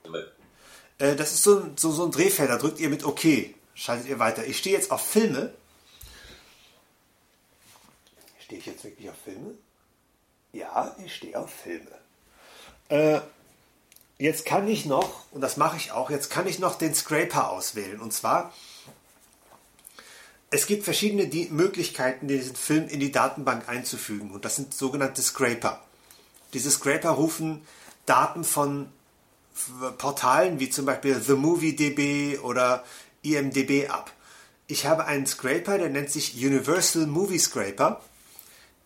Filme. 0.01 0.31
Äh, 0.97 1.15
das 1.15 1.33
ist 1.33 1.43
so 1.43 1.65
so, 1.75 1.91
so 1.91 2.05
ein 2.05 2.11
Drehfeld, 2.11 2.49
da 2.49 2.57
drückt 2.57 2.79
ihr 2.79 2.89
mit 2.89 3.03
OK, 3.03 3.25
schaltet 3.73 4.07
ihr 4.07 4.19
weiter. 4.19 4.45
Ich 4.45 4.57
stehe 4.57 4.75
jetzt 4.75 4.91
auf 4.91 5.01
Filme. 5.01 5.53
Stehe 8.39 8.59
ich 8.59 8.65
jetzt 8.65 8.83
wirklich 8.83 9.09
auf 9.09 9.17
Filme? 9.23 9.55
Ja, 10.53 10.95
ich 11.03 11.15
stehe 11.15 11.37
auf 11.37 11.51
Filme. 11.51 11.91
Äh, 12.89 13.19
jetzt 14.17 14.45
kann 14.45 14.67
ich 14.67 14.85
noch, 14.85 15.25
und 15.31 15.41
das 15.41 15.57
mache 15.57 15.77
ich 15.77 15.91
auch, 15.91 16.09
jetzt 16.09 16.29
kann 16.29 16.47
ich 16.47 16.59
noch 16.59 16.75
den 16.75 16.95
Scraper 16.95 17.51
auswählen. 17.51 17.99
Und 17.99 18.13
zwar, 18.13 18.53
es 20.51 20.67
gibt 20.67 20.83
verschiedene 20.83 21.27
die 21.27 21.49
Möglichkeiten, 21.49 22.27
diesen 22.27 22.55
Film 22.55 22.87
in 22.87 22.99
die 22.99 23.11
Datenbank 23.11 23.67
einzufügen. 23.67 24.31
Und 24.31 24.45
das 24.45 24.55
sind 24.55 24.73
sogenannte 24.73 25.21
Scraper. 25.21 25.81
Diese 26.53 26.71
Scraper 26.71 27.09
rufen 27.09 27.65
Daten 28.05 28.43
von 28.43 28.89
Portalen 29.97 30.59
wie 30.59 30.69
zum 30.69 30.85
Beispiel 30.85 31.19
The 31.19 31.33
Movie 31.33 31.75
DB 31.75 32.37
oder 32.39 32.83
IMDB 33.23 33.89
ab. 33.89 34.11
Ich 34.67 34.85
habe 34.85 35.05
einen 35.05 35.25
Scraper, 35.27 35.77
der 35.77 35.89
nennt 35.89 36.11
sich 36.11 36.35
Universal 36.35 37.07
Movie 37.07 37.39
Scraper. 37.39 38.01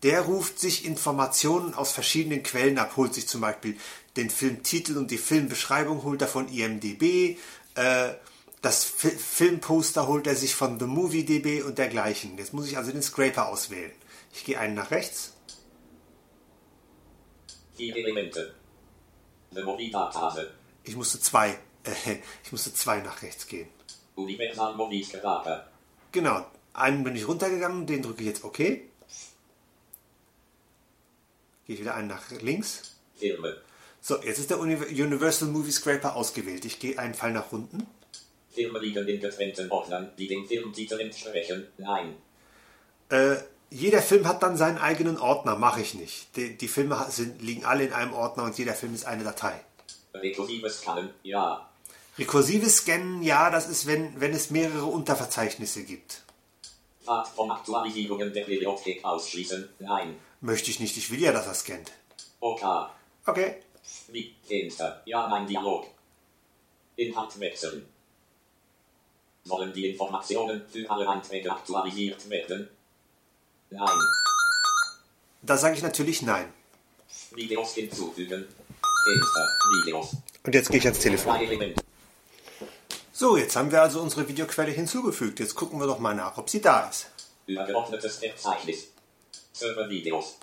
Der 0.02 0.22
ruft 0.22 0.58
sich 0.58 0.86
Informationen 0.86 1.74
aus 1.74 1.92
verschiedenen 1.92 2.42
Quellen 2.42 2.78
ab, 2.78 2.96
holt 2.96 3.12
sich 3.14 3.28
zum 3.28 3.42
Beispiel 3.42 3.76
den 4.16 4.30
Filmtitel 4.30 4.96
und 4.96 5.10
die 5.10 5.18
Filmbeschreibung 5.18 6.02
holt 6.02 6.22
er 6.22 6.28
von 6.28 6.48
IMDB, 6.48 7.36
äh, 7.74 8.14
das 8.62 8.84
Fi 8.84 9.10
Filmposter 9.10 10.06
holt 10.06 10.26
er 10.26 10.36
sich 10.36 10.54
von 10.54 10.78
The 10.78 10.86
Movie 10.86 11.24
DB 11.24 11.62
und 11.62 11.78
dergleichen. 11.78 12.36
Jetzt 12.36 12.52
muss 12.52 12.66
ich 12.66 12.76
also 12.76 12.92
den 12.92 13.02
Scraper 13.02 13.48
auswählen. 13.48 13.92
Ich 14.34 14.44
gehe 14.44 14.58
einen 14.58 14.74
nach 14.74 14.90
rechts. 14.90 15.34
Vier 17.76 17.96
Elemente. 17.96 18.54
Memory-Database. 19.52 20.59
Ich 20.84 20.96
musste 20.96 21.20
zwei, 21.20 21.50
äh, 21.84 22.16
ich 22.44 22.52
musste 22.52 22.72
zwei 22.74 23.00
nach 23.00 23.22
rechts 23.22 23.46
gehen. 23.46 23.68
Genau, 26.12 26.44
einen 26.72 27.04
bin 27.04 27.16
ich 27.16 27.26
runtergegangen, 27.26 27.86
den 27.86 28.02
drücke 28.02 28.20
ich 28.20 28.26
jetzt 28.26 28.44
OK. 28.44 28.56
Gehe 28.58 28.88
ich 31.66 31.80
wieder 31.80 31.94
einen 31.94 32.08
nach 32.08 32.30
links. 32.42 32.96
Filme. 33.16 33.56
So, 34.00 34.20
jetzt 34.22 34.38
ist 34.38 34.50
der 34.50 34.58
Uni 34.58 34.74
Universal 34.74 35.48
Movie 35.48 35.70
Scraper 35.70 36.16
ausgewählt. 36.16 36.64
Ich 36.64 36.80
gehe 36.80 36.98
einen 36.98 37.14
Pfeil 37.14 37.32
nach 37.32 37.52
unten. 37.52 37.86
Filme 38.50 38.78
liegen 38.78 39.06
in 39.06 39.20
getrennten 39.20 39.70
Ordnern, 39.70 40.10
die 40.18 40.26
dem 40.26 40.46
Filmtitel 40.46 40.98
entsprechen. 40.98 41.66
Nein. 41.78 42.16
Äh, 43.10 43.36
jeder 43.70 44.02
Film 44.02 44.26
hat 44.26 44.42
dann 44.42 44.56
seinen 44.56 44.78
eigenen 44.78 45.18
Ordner, 45.18 45.56
mache 45.56 45.80
ich 45.80 45.94
nicht. 45.94 46.34
Die, 46.36 46.56
die 46.56 46.66
Filme 46.66 47.06
sind, 47.10 47.40
liegen 47.40 47.64
alle 47.64 47.84
in 47.84 47.92
einem 47.92 48.12
Ordner 48.12 48.44
und 48.44 48.58
jeder 48.58 48.74
Film 48.74 48.94
ist 48.94 49.06
eine 49.06 49.22
Datei. 49.22 49.52
Rekursives 50.14 50.80
Scannen. 50.80 51.10
Ja. 51.22 51.68
Rekursives 52.18 52.78
Scannen, 52.78 53.22
ja, 53.22 53.50
das 53.50 53.68
ist, 53.68 53.86
wenn, 53.86 54.20
wenn 54.20 54.32
es 54.32 54.50
mehrere 54.50 54.86
Unterverzeichnisse 54.86 55.84
gibt. 55.84 56.22
Art 57.06 57.28
von 57.28 57.50
Aktualisierungen 57.50 58.32
der 58.32 58.44
Bibliothek 58.44 59.04
ausschließen. 59.04 59.68
Nein. 59.78 60.16
Möchte 60.40 60.70
ich 60.70 60.80
nicht, 60.80 60.96
ich 60.96 61.10
will 61.10 61.20
ja, 61.20 61.32
dass 61.32 61.46
er 61.46 61.54
scannt. 61.54 61.92
OK. 62.40 62.62
Okay. 63.26 63.56
Wie? 64.08 64.34
Enter. 64.48 65.02
Ja, 65.04 65.28
mein 65.28 65.46
Dialog. 65.46 65.86
Inhalt 66.96 67.38
wechseln. 67.40 67.86
Sollen 69.44 69.72
die 69.72 69.90
Informationen 69.90 70.62
für 70.70 70.88
alle 70.90 71.08
Einträge 71.08 71.50
aktualisiert 71.50 72.28
werden? 72.28 72.68
Nein. 73.70 73.98
Da 75.42 75.56
sage 75.56 75.76
ich 75.76 75.82
natürlich 75.82 76.22
nein. 76.22 76.52
Videos 77.34 77.74
hinzufügen. 77.74 78.46
Und 80.42 80.54
jetzt 80.54 80.70
gehe 80.70 80.78
ich 80.78 80.84
ans 80.86 80.98
Telefon. 80.98 81.74
So, 83.12 83.36
jetzt 83.36 83.54
haben 83.56 83.70
wir 83.70 83.82
also 83.82 84.00
unsere 84.00 84.26
Videoquelle 84.28 84.70
hinzugefügt. 84.70 85.40
Jetzt 85.40 85.54
gucken 85.54 85.78
wir 85.78 85.86
doch 85.86 85.98
mal 85.98 86.14
nach, 86.14 86.38
ob 86.38 86.48
sie 86.48 86.60
da 86.60 86.88
ist. 86.88 87.06
Übergeordnetes 87.46 88.16
Verzeichnis. 88.16 88.88
Server 89.52 89.88
Videos. 89.90 90.38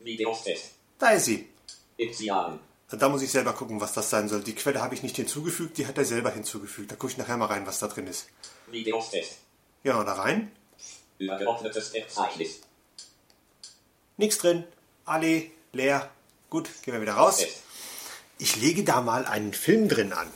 Videos 0.00 0.44
Test. 0.44 0.72
Da 0.98 1.10
ist 1.10 1.24
sie. 1.24 1.48
Initialen. 1.96 2.60
Da 2.90 3.08
muss 3.08 3.22
ich 3.22 3.30
selber 3.30 3.52
gucken, 3.52 3.80
was 3.80 3.92
das 3.92 4.10
sein 4.10 4.28
soll. 4.28 4.42
Die 4.42 4.54
Quelle 4.54 4.82
habe 4.82 4.94
ich 4.94 5.02
nicht 5.02 5.16
hinzugefügt, 5.16 5.78
die 5.78 5.86
hat 5.86 5.96
er 5.96 6.04
selber 6.04 6.30
hinzugefügt. 6.30 6.90
Da 6.90 6.96
gucke 6.96 7.12
ich 7.12 7.18
nachher 7.18 7.36
mal 7.36 7.46
rein, 7.46 7.66
was 7.66 7.78
da 7.78 7.86
drin 7.86 8.06
ist. 8.06 8.26
Videos 8.66 9.10
Test. 9.10 9.38
Ja, 9.84 10.02
da 10.02 10.14
rein. 10.14 10.50
Übergeordnetes 11.18 11.88
Verzeichnis. 11.88 12.60
Nichts 14.16 14.38
drin. 14.38 14.64
Alle 15.04 15.46
leer. 15.72 16.10
Gut, 16.50 16.68
gehen 16.82 16.94
wir 16.94 17.00
wieder 17.00 17.14
raus. 17.14 17.38
Test. 17.38 17.69
Ich 18.40 18.56
lege 18.56 18.84
da 18.84 19.02
mal 19.02 19.26
einen 19.26 19.52
Film 19.52 19.86
drin 19.86 20.14
an. 20.14 20.26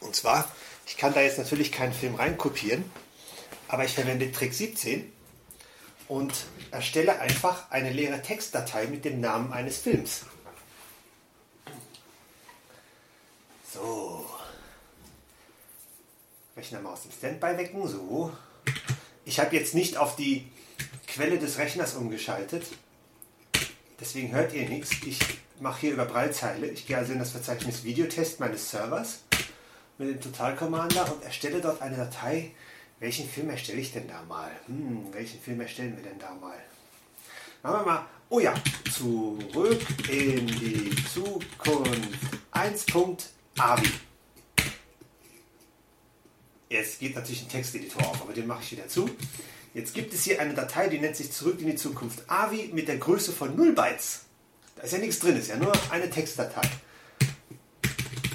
Und 0.00 0.14
zwar, 0.14 0.52
ich 0.86 0.98
kann 0.98 1.14
da 1.14 1.22
jetzt 1.22 1.38
natürlich 1.38 1.72
keinen 1.72 1.94
Film 1.94 2.14
reinkopieren, 2.14 2.84
aber 3.68 3.86
ich 3.86 3.94
verwende 3.94 4.30
Trick 4.30 4.52
17 4.52 5.10
und 6.08 6.34
erstelle 6.70 7.20
einfach 7.20 7.70
eine 7.70 7.90
leere 7.90 8.20
Textdatei 8.20 8.86
mit 8.86 9.06
dem 9.06 9.18
Namen 9.22 9.50
eines 9.50 9.78
Films. 9.78 10.26
So. 13.72 14.28
Rechner 16.54 16.80
mal 16.82 16.92
aus 16.92 17.02
dem 17.02 17.12
Standby 17.12 17.56
wecken. 17.56 17.88
So. 17.88 18.30
Ich 19.24 19.40
habe 19.40 19.56
jetzt 19.56 19.74
nicht 19.74 19.96
auf 19.96 20.16
die 20.16 20.46
Quelle 21.06 21.38
des 21.38 21.56
Rechners 21.56 21.94
umgeschaltet. 21.94 22.66
Deswegen 23.98 24.32
hört 24.32 24.52
ihr 24.52 24.68
nichts. 24.68 24.90
Ich 25.06 25.18
mache 25.60 25.80
hier 25.80 25.92
über 25.92 26.04
Breilzeile. 26.04 26.66
Ich 26.68 26.86
gehe 26.86 26.96
also 26.96 27.12
in 27.12 27.18
das 27.18 27.30
Verzeichnis 27.30 27.84
Videotest 27.84 28.40
meines 28.40 28.70
Servers 28.70 29.20
mit 29.98 30.08
dem 30.08 30.20
Total 30.20 30.54
Commander 30.54 31.12
und 31.12 31.22
erstelle 31.24 31.60
dort 31.60 31.82
eine 31.82 31.96
Datei. 31.96 32.52
Welchen 33.00 33.28
Film 33.28 33.50
erstelle 33.50 33.80
ich 33.80 33.92
denn 33.92 34.08
da 34.08 34.22
mal? 34.28 34.50
Hm, 34.66 35.12
welchen 35.12 35.40
Film 35.40 35.60
erstellen 35.60 35.96
wir 35.96 36.02
denn 36.02 36.18
da 36.18 36.34
mal? 36.34 36.58
Machen 37.62 37.86
wir 37.86 37.92
mal. 37.92 38.06
Oh 38.30 38.40
ja, 38.40 38.54
zurück 38.92 39.80
in 40.08 40.46
die 40.46 40.94
Zukunft 41.12 41.48
1.avi. 42.52 43.90
Jetzt 46.68 47.00
geht 47.00 47.14
natürlich 47.14 47.42
ein 47.42 47.48
Texteditor 47.48 48.06
auf, 48.06 48.20
aber 48.20 48.32
den 48.32 48.46
mache 48.46 48.62
ich 48.62 48.72
wieder 48.72 48.88
zu. 48.88 49.08
Jetzt 49.74 49.94
gibt 49.94 50.12
es 50.12 50.24
hier 50.24 50.40
eine 50.40 50.54
Datei, 50.54 50.88
die 50.88 50.98
nennt 50.98 51.16
sich 51.16 51.32
Zurück 51.32 51.60
in 51.60 51.68
die 51.68 51.76
Zukunft 51.76 52.28
AVI 52.28 52.70
mit 52.72 52.88
der 52.88 52.98
Größe 52.98 53.32
von 53.32 53.56
0 53.56 53.72
Bytes. 53.72 54.27
Da 54.78 54.84
ist 54.84 54.92
ja 54.92 54.98
nichts 54.98 55.18
drin, 55.18 55.36
ist 55.36 55.48
ja 55.48 55.56
nur 55.56 55.72
eine 55.90 56.08
Textdatei. 56.08 56.62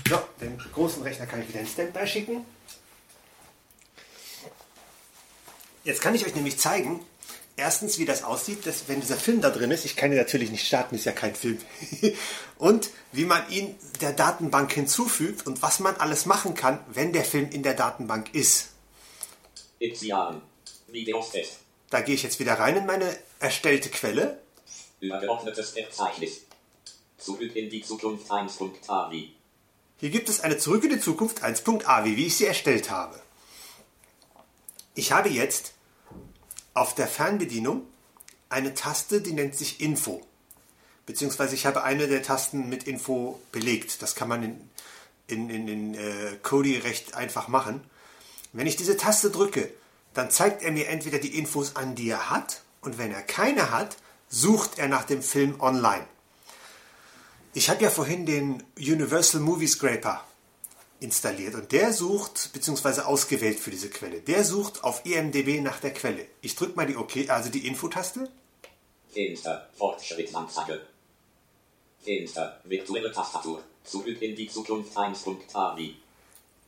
So, 0.09 0.19
den 0.41 0.57
großen 0.57 1.01
Rechner 1.01 1.25
kann 1.25 1.41
ich 1.41 1.47
wieder 1.47 1.61
in 1.61 1.67
Standby 1.67 2.05
schicken. 2.05 2.45
Jetzt 5.85 6.01
kann 6.01 6.13
ich 6.13 6.25
euch 6.25 6.35
nämlich 6.35 6.59
zeigen, 6.59 6.99
erstens, 7.55 7.97
wie 7.97 8.03
das 8.03 8.25
aussieht, 8.25 8.67
dass, 8.67 8.89
wenn 8.89 8.99
dieser 8.99 9.15
Film 9.15 9.39
da 9.39 9.51
drin 9.51 9.71
ist. 9.71 9.85
Ich 9.85 9.95
kann 9.95 10.11
ihn 10.11 10.17
natürlich 10.17 10.51
nicht 10.51 10.67
starten, 10.67 10.95
ist 10.95 11.05
ja 11.05 11.13
kein 11.13 11.33
Film. 11.33 11.59
und 12.57 12.89
wie 13.13 13.25
man 13.25 13.49
ihn 13.49 13.75
der 14.01 14.11
Datenbank 14.11 14.73
hinzufügt 14.73 15.47
und 15.47 15.61
was 15.61 15.79
man 15.79 15.95
alles 15.95 16.25
machen 16.25 16.55
kann, 16.55 16.79
wenn 16.87 17.13
der 17.13 17.23
Film 17.23 17.49
in 17.51 17.63
der 17.63 17.73
Datenbank 17.73 18.35
ist. 18.35 18.71
Da 21.89 22.01
gehe 22.01 22.15
ich 22.15 22.23
jetzt 22.23 22.41
wieder 22.41 22.55
rein 22.55 22.75
in 22.75 22.85
meine 22.85 23.15
erstellte 23.39 23.89
Quelle. 23.89 24.42
Übergeordnetes 25.03 25.71
Verzeichnis. 25.71 26.41
Zurück 27.17 27.55
in 27.55 27.69
die 27.69 27.81
Zukunft 27.81 28.31
1.avi. 28.31 29.33
Hier 29.97 30.09
gibt 30.09 30.29
es 30.29 30.39
eine 30.39 30.57
Zurück 30.57 30.83
in 30.85 30.91
die 30.91 30.99
Zukunft 30.99 31.43
1.avi, 31.43 32.15
wie 32.15 32.27
ich 32.27 32.37
sie 32.37 32.45
erstellt 32.45 32.89
habe. 32.89 33.21
Ich 34.95 35.11
habe 35.11 35.29
jetzt 35.29 35.73
auf 36.73 36.95
der 36.95 37.07
Fernbedienung 37.07 37.85
eine 38.47 38.73
Taste, 38.73 39.21
die 39.21 39.33
nennt 39.33 39.55
sich 39.55 39.81
Info. 39.81 40.21
Beziehungsweise 41.05 41.55
ich 41.55 41.65
habe 41.65 41.83
eine 41.83 42.07
der 42.07 42.23
Tasten 42.23 42.69
mit 42.69 42.85
Info 42.85 43.41
belegt. 43.51 44.01
Das 44.01 44.15
kann 44.15 44.29
man 44.29 44.43
in, 44.43 44.69
in, 45.27 45.49
in, 45.49 45.67
in 45.67 45.95
äh, 45.95 46.37
Kodi 46.41 46.77
recht 46.77 47.15
einfach 47.15 47.49
machen. 47.49 47.83
Wenn 48.53 48.67
ich 48.67 48.77
diese 48.77 48.95
Taste 48.95 49.31
drücke, 49.31 49.69
dann 50.13 50.31
zeigt 50.31 50.61
er 50.61 50.71
mir 50.71 50.87
entweder 50.87 51.17
die 51.17 51.37
Infos 51.37 51.75
an, 51.75 51.95
die 51.95 52.09
er 52.09 52.29
hat, 52.29 52.61
und 52.81 52.97
wenn 52.97 53.11
er 53.11 53.21
keine 53.21 53.71
hat, 53.71 53.97
sucht 54.33 54.79
er 54.79 54.87
nach 54.87 55.03
dem 55.03 55.21
Film 55.21 55.61
online. 55.61 56.07
Ich 57.53 57.69
habe 57.69 57.83
ja 57.83 57.91
vorhin 57.91 58.25
den 58.25 58.63
Universal 58.77 59.39
Movie 59.41 59.67
Scraper 59.67 60.23
installiert 60.99 61.53
und 61.53 61.71
der 61.71 61.93
sucht, 61.93 62.51
beziehungsweise 62.51 63.05
ausgewählt 63.05 63.59
für 63.59 63.69
diese 63.69 63.89
Quelle. 63.89 64.21
Der 64.21 64.43
sucht 64.43 64.83
auf 64.83 65.05
IMDB 65.05 65.61
nach 65.61 65.79
der 65.79 65.93
Quelle. 65.93 66.25
Ich 66.41 66.55
drücke 66.55 66.75
mal 66.75 66.87
die 66.87 66.97
OK, 66.97 67.29
also 67.29 67.49
die 67.49 67.67
Infotaste. 67.67 68.27
Fortschrittsanzeige. 69.77 70.81
Fenster. 72.03 72.59
Virtuelle 72.63 73.11
Tastatur. 73.11 73.61
Zurück 73.83 74.19
in 74.19 74.35
die 74.35 74.49
Zukunft 74.49 74.97
1.avi. 74.97 75.95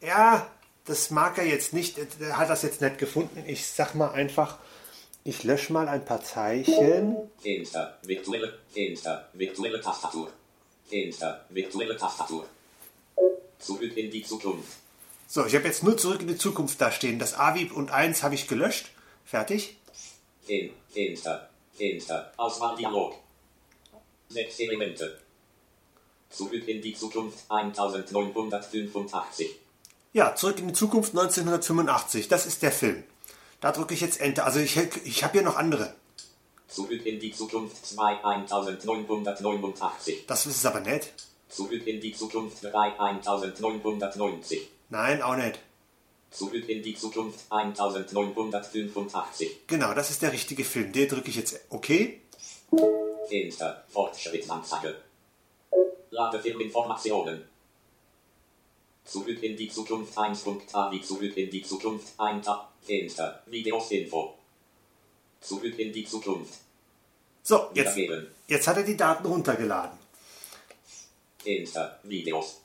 Ja, 0.01 0.47
das 0.85 1.09
mag 1.09 1.39
er 1.39 1.45
jetzt 1.45 1.73
nicht, 1.73 1.97
er 2.19 2.37
hat 2.37 2.49
das 2.51 2.61
jetzt 2.61 2.81
nicht 2.81 2.99
gefunden. 2.99 3.43
Ich 3.47 3.65
sag 3.65 3.95
mal 3.95 4.11
einfach, 4.11 4.59
ich 5.25 5.43
lösche 5.43 5.73
mal 5.73 5.89
ein 5.89 6.05
paar 6.05 6.23
Zeichen. 6.23 7.17
Fenster. 7.39 7.97
Virtuelle. 8.03 8.59
Fenster. 8.71 9.27
Virtuelle 9.33 9.81
Tastatur. 9.81 10.31
Fenster. 10.87 11.43
Virtuelle 11.49 11.97
Tastatur. 11.97 12.45
Zurück 13.57 13.97
in 13.97 14.11
die 14.11 14.23
Zukunft. 14.23 14.77
So, 15.27 15.43
ich 15.47 15.55
habe 15.55 15.65
jetzt 15.65 15.83
nur 15.83 15.97
zurück 15.97 16.21
in 16.21 16.27
die 16.27 16.37
Zukunft 16.37 16.79
da 16.79 16.91
stehen. 16.91 17.17
Das 17.17 17.33
AVIP 17.33 17.75
und 17.75 17.89
1 17.89 18.21
habe 18.21 18.35
ich 18.35 18.47
gelöscht. 18.47 18.91
Fertig. 19.25 19.77
Fen 20.45 20.69
Fenster. 20.91 21.49
Fenster. 21.73 22.31
Auswahldialog. 22.37 23.15
Sechs 24.29 24.59
Elemente. 24.59 25.19
Zurück 26.29 26.67
in 26.67 26.83
die 26.83 26.93
Zukunft 26.93 27.39
1985. 27.49 29.55
Ja, 30.13 30.35
zurück 30.35 30.59
in 30.59 30.67
die 30.67 30.75
Zukunft 30.75 31.13
1985. 31.13 32.27
Das 32.27 32.45
ist 32.45 32.61
der 32.61 32.71
Film. 32.71 33.03
Da 33.61 33.71
drücke 33.71 33.93
ich 33.93 34.01
jetzt 34.01 34.21
Enter. 34.21 34.45
Also 34.45 34.59
ich, 34.59 34.77
ich 34.77 35.23
habe 35.23 35.33
hier 35.33 35.41
noch 35.41 35.55
andere. 35.55 35.93
Zurück 36.67 37.05
in 37.05 37.19
die 37.19 37.31
Zukunft 37.31 37.85
2 37.85 38.23
1989. 38.23 40.25
Das 40.27 40.45
ist 40.45 40.57
es 40.57 40.65
aber 40.65 40.81
nicht. 40.81 41.13
Zurück 41.49 41.87
in 41.87 42.01
die 42.01 42.13
Zukunft 42.13 42.63
3 42.63 42.99
1990. 42.99 44.67
Nein, 44.89 45.21
auch 45.21 45.35
nicht. 45.35 45.59
Zurück 46.31 46.67
in 46.67 46.83
die 46.83 46.95
Zukunft 46.95 47.39
1985. 47.49 49.67
Genau, 49.67 49.93
das 49.93 50.09
ist 50.09 50.21
der 50.21 50.33
richtige 50.33 50.65
Film. 50.65 50.91
Den 50.91 51.07
drücke 51.07 51.29
ich 51.29 51.37
jetzt 51.37 51.61
OK. 51.69 51.87
Fenster. 53.29 53.85
Fortschrittsanzeige. 53.89 54.95
Ladefilminformationen. 56.11 57.43
Zurück 59.05 59.41
in 59.43 59.55
die 59.55 59.69
Zukunft 59.69 60.17
1.avi. 60.17 61.01
Zurück 61.01 61.37
in 61.37 61.49
die 61.49 61.61
Zukunft 61.61 62.19
1. 62.19 62.47
Fenster. 62.81 63.43
Videos 63.45 63.91
Info. 63.91 64.37
Zurück 65.39 65.77
in 65.77 65.93
die 65.93 66.05
Zukunft. 66.05 66.53
So, 67.43 67.69
jetzt, 67.75 67.95
jetzt 68.47 68.67
hat 68.67 68.77
er 68.77 68.83
die 68.83 68.97
Daten 68.97 69.27
runtergeladen. 69.27 69.97
Fenster. 71.37 71.99
Videos. 72.03 72.61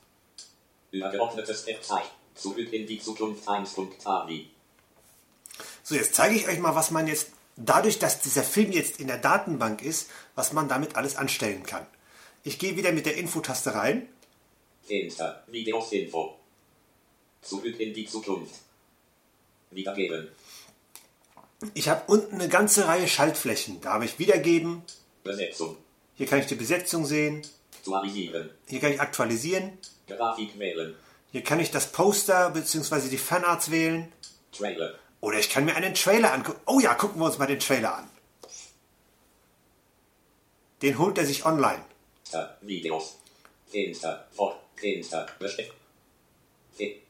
Übergeordnetes 0.90 1.62
Verzeichnis. 1.62 2.10
Zurück 2.34 2.72
in 2.72 2.86
die 2.86 2.98
Zukunft 2.98 3.46
1.avi. 3.46 4.48
So, 5.82 5.94
jetzt 5.94 6.14
zeige 6.14 6.36
ich 6.36 6.48
euch 6.48 6.58
mal, 6.58 6.74
was 6.74 6.90
man 6.90 7.06
jetzt, 7.06 7.32
dadurch, 7.56 7.98
dass 7.98 8.22
dieser 8.22 8.42
Film 8.42 8.72
jetzt 8.72 8.98
in 8.98 9.08
der 9.08 9.18
Datenbank 9.18 9.82
ist, 9.82 10.08
was 10.34 10.54
man 10.54 10.68
damit 10.68 10.96
alles 10.96 11.16
anstellen 11.16 11.64
kann. 11.64 11.86
Ich 12.42 12.58
gehe 12.58 12.76
wieder 12.76 12.92
mit 12.92 13.04
der 13.04 13.16
Infotaste 13.18 13.74
rein. 13.74 14.08
Fenster. 14.82 15.44
Videos 15.46 15.92
Info. 15.92 16.36
Zurück 17.42 17.78
in 17.78 17.94
die 17.94 18.06
Zukunft. 18.06 18.54
Wiedergeben. 19.70 20.28
Ich 21.74 21.88
habe 21.88 22.02
unten 22.06 22.36
eine 22.36 22.48
ganze 22.48 22.86
Reihe 22.86 23.06
Schaltflächen. 23.06 23.80
Da 23.80 23.92
habe 23.94 24.04
ich 24.04 24.18
Wiedergeben. 24.18 24.82
Besetzung. 25.22 25.76
Hier 26.14 26.26
kann 26.26 26.40
ich 26.40 26.46
die 26.46 26.54
Besetzung 26.54 27.04
sehen. 27.04 27.42
Aktualisieren. 27.76 28.50
Hier 28.66 28.80
kann 28.80 28.92
ich 28.92 29.00
aktualisieren. 29.00 29.78
Grafik 30.06 30.58
wählen. 30.58 30.94
Hier 31.32 31.42
kann 31.42 31.60
ich 31.60 31.70
das 31.70 31.92
Poster 31.92 32.50
bzw. 32.50 33.08
die 33.08 33.18
Fanarts 33.18 33.70
wählen. 33.70 34.12
Trailer. 34.52 34.94
Oder 35.20 35.38
ich 35.38 35.50
kann 35.50 35.64
mir 35.64 35.76
einen 35.76 35.94
Trailer 35.94 36.32
angucken. 36.32 36.60
Oh 36.66 36.80
ja, 36.80 36.94
gucken 36.94 37.20
wir 37.20 37.26
uns 37.26 37.38
mal 37.38 37.46
den 37.46 37.60
Trailer 37.60 37.98
an. 37.98 38.10
Den 40.82 40.98
holt 40.98 41.18
er 41.18 41.26
sich 41.26 41.44
online. 41.44 41.84
Videos. 42.62 43.18
Fenster. 43.70 44.26
Vor. 44.32 44.60
Fenster. 44.76 45.26
Besteck. 45.38 45.72
Fe. 46.72 47.00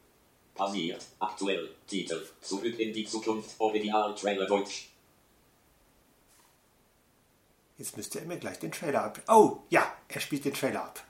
Passiert. 0.55 1.05
Aktuell. 1.19 1.71
Titel. 1.87 2.27
Zurück 2.41 2.79
in 2.79 2.93
die 2.93 3.07
Zukunft. 3.07 3.59
Original 3.59 4.15
Trailer 4.15 4.47
Deutsch. 4.47 4.89
Jetzt 7.79 7.97
müsste 7.97 8.21
er 8.21 8.27
mir 8.27 8.39
gleich 8.39 8.59
den 8.59 8.73
Trailer 8.73 9.05
ab. 9.05 9.23
Oh, 9.27 9.63
ja, 9.71 9.91
er 10.09 10.21
spielt 10.21 10.45
den 10.45 10.53
Trailer 10.53 10.85
ab. 10.85 11.03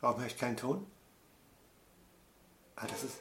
Warum 0.00 0.20
höre 0.20 0.28
ich 0.28 0.38
keinen 0.38 0.56
Ton? 0.56 0.86
Ah, 2.76 2.86
das 2.86 3.02
ist. 3.02 3.16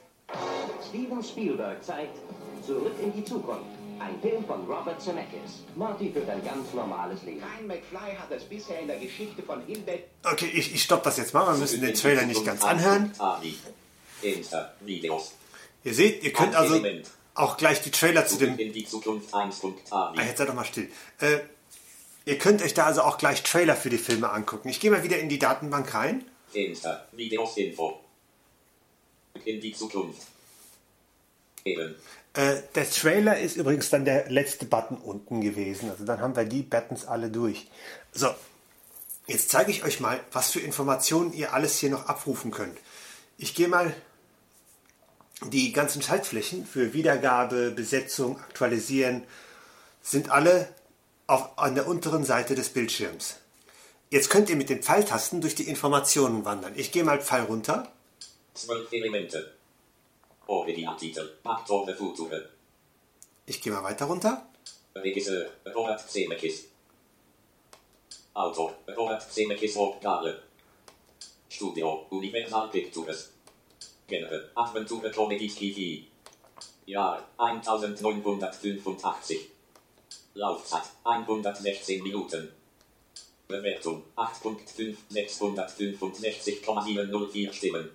Steven 0.88 1.24
Spielberg 1.24 1.84
zeigt 1.84 2.18
Zurück 2.64 2.94
in 3.02 3.14
die 3.14 3.24
Zukunft. 3.24 3.85
Ein 4.00 4.20
Film 4.22 4.46
von 4.46 4.66
Robert 4.66 5.02
Zemeckis. 5.02 5.64
Marty 5.76 6.12
führt 6.12 6.30
ein 6.30 6.44
ganz 6.44 6.74
normales 6.74 7.24
Leben. 7.24 7.42
Kein 7.42 7.68
McFly 7.68 8.16
hat 8.18 8.32
es 8.32 8.44
bisher 8.44 8.80
in 8.80 8.88
der 8.88 9.00
Geschichte 9.00 9.42
von 9.42 9.66
Himbeck 9.66 10.10
Okay, 10.24 10.50
ich, 10.54 10.74
ich 10.74 10.84
stopp 10.84 11.04
das 11.04 11.18
jetzt 11.18 11.34
mal. 11.34 11.54
Wir 11.54 11.60
müssen 11.60 11.82
den 11.82 11.94
Trailer 11.94 12.26
nicht 12.26 12.44
ganz 12.46 12.64
anhören. 12.64 13.14
Ihr 15.84 15.94
seht, 15.94 16.24
ihr 16.24 16.34
könnt 16.34 16.56
also 16.56 16.82
auch 17.36 17.58
gleich 17.58 17.82
die 17.82 17.92
Trailer 17.92 18.26
zu 18.26 18.38
dem. 18.38 18.54
Ah, 18.54 18.56
1.avi. 18.58 20.22
jetzt 20.22 20.38
seid 20.38 20.50
doch 20.50 20.54
mal 20.54 20.66
still. 20.66 20.90
Äh, 21.20 21.40
ihr 22.26 22.38
könnt 22.38 22.62
euch 22.64 22.74
da 22.74 22.86
also 22.86 23.02
auch 23.02 23.18
gleich 23.18 23.44
Trailer 23.44 23.76
für 23.76 23.90
die 23.90 23.98
Filme 23.98 24.30
angucken. 24.32 24.70
Ich 24.70 24.80
gehe 24.80 24.92
mal 24.92 25.04
wieder 25.04 25.20
in 25.20 25.30
die 25.30 25.40
Datenbank 25.40 25.94
rein. 25.94 26.26
Videos 27.12 27.58
Info. 27.58 28.00
In 29.44 29.60
die 29.62 29.74
Zukunft. 29.74 30.22
Eben. 31.66 31.96
Äh, 32.36 32.62
der 32.76 32.90
Trailer 32.90 33.40
ist 33.40 33.56
übrigens 33.56 33.90
dann 33.90 34.04
der 34.04 34.30
letzte 34.30 34.66
Button 34.66 34.98
unten 34.98 35.42
gewesen. 35.42 35.90
Also 35.90 36.04
dann 36.04 36.20
haben 36.20 36.36
wir 36.36 36.44
die 36.44 36.64
Buttons 36.64 37.06
alle 37.06 37.30
durch. 37.30 37.68
So, 38.12 38.28
jetzt 39.26 39.50
zeige 39.50 39.72
ich 39.72 39.84
euch 39.84 40.02
mal, 40.02 40.20
was 40.32 40.52
für 40.52 40.60
Informationen 40.60 41.34
ihr 41.34 41.54
alles 41.54 41.80
hier 41.80 41.90
noch 41.90 42.08
abrufen 42.08 42.52
könnt. 42.52 42.78
Ich 43.38 43.56
gehe 43.56 43.70
mal 43.70 43.94
die 45.44 45.72
ganzen 45.72 46.02
Schaltflächen 46.02 46.66
für 46.66 46.94
Wiedergabe, 46.94 47.72
Besetzung, 47.72 48.40
Aktualisieren 48.40 49.24
sind 50.02 50.30
alle 50.30 50.68
auf, 51.28 51.58
an 51.58 51.76
der 51.76 51.88
unteren 51.88 52.24
Seite 52.24 52.54
des 52.56 52.70
Bildschirms. 52.70 53.38
Jetzt 54.10 54.30
könnt 54.30 54.50
ihr 54.50 54.56
mit 54.56 54.70
den 54.70 54.84
Pfeiltasten 54.84 55.42
durch 55.42 55.56
die 55.56 55.68
Informationen 55.68 56.46
wandern. 56.46 56.74
Ich 56.76 56.92
gehe 56.92 57.04
mal 57.04 57.22
Pfeil 57.22 57.44
runter. 57.44 57.92
Zwölf 58.54 58.92
Elemente. 58.92 59.55
Originaltitel. 60.48 61.38
Aktor 61.44 61.86
der 61.86 61.96
Future. 61.96 62.50
Ich 63.46 63.62
gehe 63.62 63.74
mal 63.74 63.84
weiter 63.84 64.06
runter. 64.06 64.48
Regisseur. 64.96 65.50
Robert 65.74 66.00
Zemeckis. 66.10 66.66
Autor. 68.34 68.74
Robert 68.96 69.22
Zemeckis 69.22 69.76
Hauptgale. 69.76 70.42
Studio. 71.50 72.06
Universal 72.10 72.70
Pictures. 72.70 73.32
Genre. 74.08 74.50
Adventure 74.56 75.12
Comedy 75.12 75.48
TV. 75.48 76.06
Jahr. 76.86 77.28
1985. 77.38 79.50
Laufzeit. 80.34 80.84
116 81.04 82.02
Minuten. 82.04 82.52
Bewertung. 83.48 84.04
8.5. 84.16 84.96
665,704 85.10 87.54
Stimmen. 87.54 87.90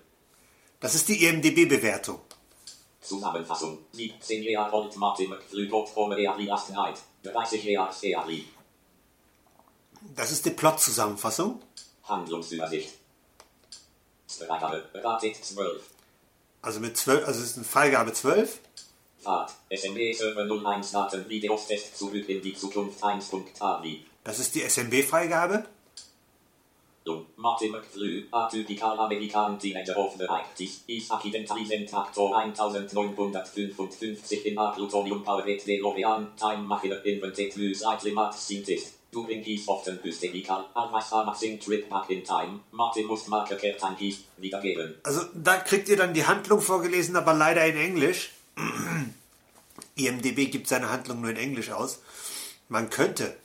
Das 0.79 0.95
ist 0.95 1.09
die 1.09 1.23
E 1.23 1.29
IMDB-Bewertung. 1.29 2.19
Zusammenfassung. 3.01 3.79
17 3.93 4.43
Jahre 4.43 4.73
alt 4.73 4.95
Martin 4.95 5.29
McFly 5.29 5.67
Gott 5.67 5.89
from 5.89 6.11
Early 6.11 6.45
Last 6.45 6.69
Night. 6.69 6.99
30 7.23 7.63
Jahre 7.63 7.93
Early. 8.03 8.45
Das 10.15 10.31
ist 10.31 10.45
die 10.45 10.51
Plot-Zusammenfassung. 10.51 11.61
Handlungsübersicht. 12.03 12.93
Sprecher. 14.29 14.83
Rated 14.93 15.35
12. 15.35 15.83
Also 16.61 16.79
mit 16.79 16.95
12, 16.95 17.27
also 17.27 17.39
es 17.39 17.47
ist 17.47 17.57
eine 17.57 17.65
Freigabe 17.65 18.13
12. 18.13 18.59
Fahrt. 19.19 19.51
SMB 19.69 20.13
Server 20.15 20.45
01 20.45 20.91
Daten 20.91 21.29
Videos 21.29 21.67
Test 21.67 21.97
zurück 21.97 22.27
in 22.27 22.41
die 22.41 22.53
Zukunft 22.55 23.03
1.avi. 23.03 24.05
Das 24.23 24.39
ist 24.39 24.55
die 24.55 24.61
SMB-Freigabe. 24.61 25.65
Dum. 27.03 27.25
Martin 27.35 27.71
McFlew, 27.71 28.29
atypical 28.29 28.99
American 28.99 29.57
Teenager 29.57 29.97
of 29.97 30.15
the 30.19 30.27
80s, 30.27 30.83
is 30.87 31.09
accidentalisen 31.09 31.91
Actor 31.91 32.29
1955 32.29 34.45
in 34.45 34.57
a 34.57 34.71
plutonium 34.71 35.23
powered 35.23 35.59
DeLorean, 35.65 36.35
time 36.37 36.67
machine 36.67 36.93
invented 37.03 37.51
through 37.51 37.73
slightly 37.73 38.13
mad 38.13 38.35
scientist. 38.35 38.97
During 39.11 39.43
his 39.43 39.67
often 39.67 39.99
hysterical, 40.03 40.67
always 40.75 41.11
amazing 41.11 41.57
trip 41.59 41.89
back 41.89 42.11
in 42.11 42.23
time, 42.23 42.61
Martin 42.71 43.07
muss 43.07 43.27
Marke 43.27 43.57
Kertankis 43.57 44.23
wiedergeben. 44.37 44.95
Also 45.03 45.21
da 45.33 45.57
kriegt 45.57 45.89
ihr 45.89 45.97
dann 45.97 46.13
die 46.13 46.25
Handlung 46.25 46.61
vorgelesen, 46.61 47.15
aber 47.15 47.33
leider 47.33 47.65
in 47.65 47.77
Englisch. 47.77 48.29
IMDB 49.95 50.51
gibt 50.51 50.67
seine 50.67 50.91
Handlung 50.91 51.21
nur 51.21 51.31
in 51.31 51.37
Englisch 51.37 51.71
aus. 51.71 51.99
Man 52.69 52.89
könnte, 52.89 53.35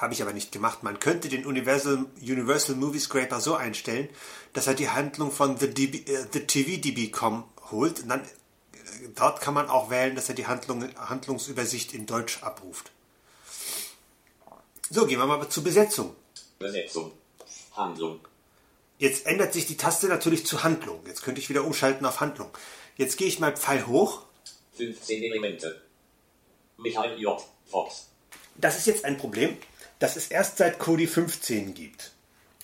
habe 0.00 0.14
ich 0.14 0.22
aber 0.22 0.32
nicht 0.32 0.50
gemacht, 0.50 0.82
man 0.82 0.98
könnte 0.98 1.28
den 1.28 1.44
Universal, 1.44 2.06
Universal 2.22 2.74
Movie 2.74 2.98
Scraper 2.98 3.38
so 3.38 3.54
einstellen, 3.54 4.08
dass 4.54 4.66
er 4.66 4.74
die 4.74 4.88
Handlung 4.88 5.30
von 5.30 5.58
The, 5.58 5.68
DB, 5.68 6.10
äh, 6.10 6.26
The 6.32 6.46
TV 6.46 6.80
DB.com 6.80 7.44
holt. 7.70 8.00
Und 8.00 8.08
dann, 8.08 8.22
äh, 8.22 8.28
dort 9.14 9.42
kann 9.42 9.52
man 9.52 9.68
auch 9.68 9.90
wählen, 9.90 10.16
dass 10.16 10.30
er 10.30 10.34
die 10.34 10.46
Handlung, 10.46 10.88
Handlungsübersicht 10.96 11.92
in 11.92 12.06
Deutsch 12.06 12.42
abruft. 12.42 12.92
So, 14.88 15.06
gehen 15.06 15.18
wir 15.18 15.26
mal 15.26 15.46
zur 15.50 15.62
Besetzung. 15.62 16.16
Besetzung. 16.58 17.12
Handlung. 17.76 18.20
Jetzt 18.98 19.26
ändert 19.26 19.52
sich 19.52 19.66
die 19.66 19.76
Taste 19.76 20.08
natürlich 20.08 20.46
zu 20.46 20.62
Handlung. 20.64 21.00
Jetzt 21.06 21.22
könnte 21.22 21.40
ich 21.40 21.50
wieder 21.50 21.64
umschalten 21.64 22.06
auf 22.06 22.20
Handlung. 22.20 22.50
Jetzt 22.96 23.18
gehe 23.18 23.28
ich 23.28 23.38
mal 23.38 23.54
Pfeil 23.54 23.86
hoch. 23.86 24.22
15 24.76 25.22
Elemente. 25.22 25.82
Michael 26.78 27.18
J. 27.18 27.40
Fox. 27.66 28.08
Das 28.56 28.78
ist 28.78 28.86
jetzt 28.86 29.04
ein 29.04 29.16
Problem, 29.18 29.56
das 30.00 30.16
es 30.16 30.26
erst 30.26 30.56
seit 30.56 30.80
Kodi 30.80 31.06
15 31.06 31.74
gibt. 31.74 32.12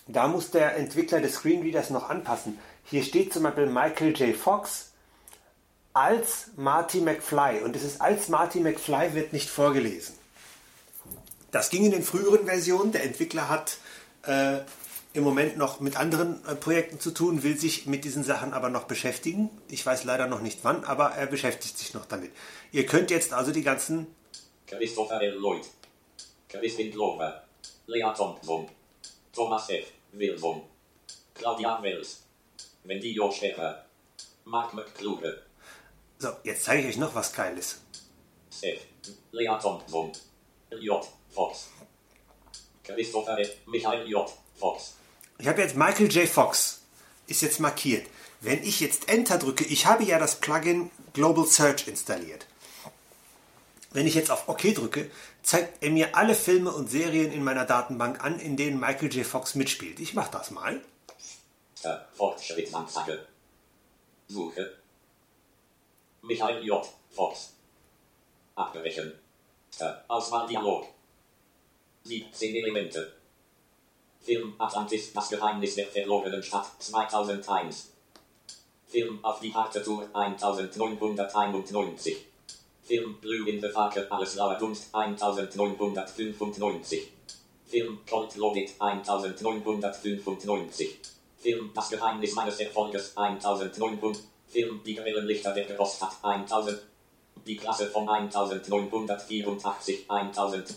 Da 0.08 0.26
muss 0.26 0.50
der 0.50 0.76
Entwickler 0.76 1.20
des 1.20 1.34
Screenreaders 1.34 1.90
noch 1.90 2.08
anpassen. 2.08 2.58
Hier 2.84 3.04
steht 3.04 3.32
zum 3.32 3.44
Beispiel 3.44 3.66
Michael 3.66 4.16
J. 4.16 4.34
Fox 4.34 4.90
als 5.92 6.48
Marty 6.56 7.00
McFly 7.00 7.60
und 7.62 7.76
es 7.76 7.82
ist 7.82 8.00
als 8.00 8.28
Marty 8.28 8.60
McFly 8.60 9.14
wird 9.14 9.32
nicht 9.32 9.48
vorgelesen. 9.48 10.14
Das 11.50 11.70
ging 11.70 11.84
in 11.84 11.90
den 11.90 12.02
früheren 12.02 12.46
Versionen. 12.46 12.92
Der 12.92 13.04
Entwickler 13.04 13.48
hat 13.48 13.78
äh, 14.26 14.58
im 15.14 15.24
Moment 15.24 15.56
noch 15.56 15.80
mit 15.80 15.96
anderen 15.96 16.44
äh, 16.46 16.54
Projekten 16.54 17.00
zu 17.00 17.10
tun, 17.12 17.42
will 17.42 17.56
sich 17.56 17.86
mit 17.86 18.04
diesen 18.04 18.24
Sachen 18.24 18.52
aber 18.52 18.68
noch 18.68 18.84
beschäftigen. 18.84 19.50
Ich 19.68 19.84
weiß 19.84 20.04
leider 20.04 20.26
noch 20.26 20.40
nicht 20.40 20.60
wann, 20.62 20.84
aber 20.84 21.12
er 21.12 21.26
beschäftigt 21.26 21.78
sich 21.78 21.94
noch 21.94 22.06
damit. 22.06 22.30
Ihr 22.72 22.86
könnt 22.86 23.10
jetzt 23.10 23.32
also 23.32 23.52
die 23.52 23.62
ganzen 23.62 24.06
Christopher. 24.66 25.20
Lloyd. 25.22 25.64
Kristin 26.48 26.90
Glover. 26.90 27.42
Lea 27.86 28.12
Thompson. 28.16 28.68
Thomas 29.32 29.68
F. 29.70 29.92
Wilson. 30.12 30.62
Claudia 31.34 31.82
Wells. 31.82 32.22
Wendy 32.84 33.12
Jo 33.12 33.30
Schäfer. 33.30 33.84
Mark 34.44 34.72
McCluge. 34.74 35.42
So, 36.18 36.28
jetzt 36.44 36.64
zeige 36.64 36.82
ich 36.82 36.88
euch 36.88 36.96
noch 36.98 37.14
was 37.14 37.32
Geiles. 37.32 37.80
F. 38.62 38.80
Lea 39.32 39.58
Thompson. 39.60 40.12
J. 40.80 41.06
Fox. 41.30 41.68
Christopher 42.82 43.38
F. 43.38 43.50
Michael 43.66 44.06
J. 44.08 44.32
Fox. 44.54 44.94
Ich 45.38 45.48
habe 45.48 45.60
jetzt 45.60 45.76
Michael 45.76 46.10
J. 46.10 46.28
Fox. 46.28 46.82
Ist 47.26 47.42
jetzt 47.42 47.60
markiert. 47.60 48.06
Wenn 48.40 48.62
ich 48.62 48.80
jetzt 48.80 49.08
Enter 49.08 49.38
drücke, 49.38 49.64
ich 49.64 49.86
habe 49.86 50.04
ja 50.04 50.18
das 50.18 50.36
Plugin 50.36 50.90
Global 51.12 51.46
Search 51.46 51.88
installiert. 51.88 52.46
Wenn 53.96 54.06
ich 54.06 54.14
jetzt 54.14 54.30
auf 54.30 54.46
OK 54.46 54.74
drücke, 54.74 55.10
zeigt 55.42 55.82
er 55.82 55.88
mir 55.88 56.14
alle 56.14 56.34
Filme 56.34 56.70
und 56.70 56.90
Serien 56.90 57.32
in 57.32 57.42
meiner 57.42 57.64
Datenbank 57.64 58.22
an, 58.22 58.38
in 58.38 58.54
denen 58.54 58.78
Michael 58.78 59.10
J. 59.10 59.24
Fox 59.24 59.54
mitspielt. 59.54 60.00
Ich 60.00 60.12
mache 60.12 60.32
das 60.32 60.50
mal. 60.50 60.82
Äh, 61.82 61.96
Fortschrittsanzeige. 62.12 63.26
Suche. 64.28 64.76
Michael 66.20 66.62
J. 66.62 66.86
Fox. 67.08 67.54
Abbrechen. 68.54 69.14
Äh, 69.78 69.92
Auswahldialog. 70.08 70.88
17 72.04 72.54
Elemente. 72.54 73.16
Film 74.20 74.56
Atlantis, 74.58 75.14
das 75.14 75.30
Geheimnis 75.30 75.74
der 75.74 75.86
verlorenen 75.86 76.42
Stadt 76.42 76.70
2001. 76.80 77.92
Film 78.88 79.24
auf 79.24 79.40
die 79.40 79.54
harte 79.54 79.82
Tour 79.82 80.06
1991. 80.12 82.26
In 82.88 83.16
the 83.20 83.68
Fake, 83.68 84.06
alles 84.10 84.36
lauer 84.36 84.56
Dunst 84.58 84.94
1995. 84.94 87.12
Film 87.64 87.98
Cold 88.08 88.36
Loaded 88.36 88.70
1995. 88.78 91.00
Film 91.36 91.72
Das 91.74 91.90
Geheimnis 91.90 92.36
meines 92.36 92.60
Erfolges 92.60 93.16
1900. 93.16 94.18
Film 94.46 94.80
Die 94.86 94.94
Quellenlichter 94.94 95.52
der 95.52 95.64
Großstadt 95.64 96.12
1000. 96.22 96.80
Die 97.44 97.56
Klasse 97.56 97.88
von 97.88 98.08
1984 98.08 100.08
1000. 100.08 100.76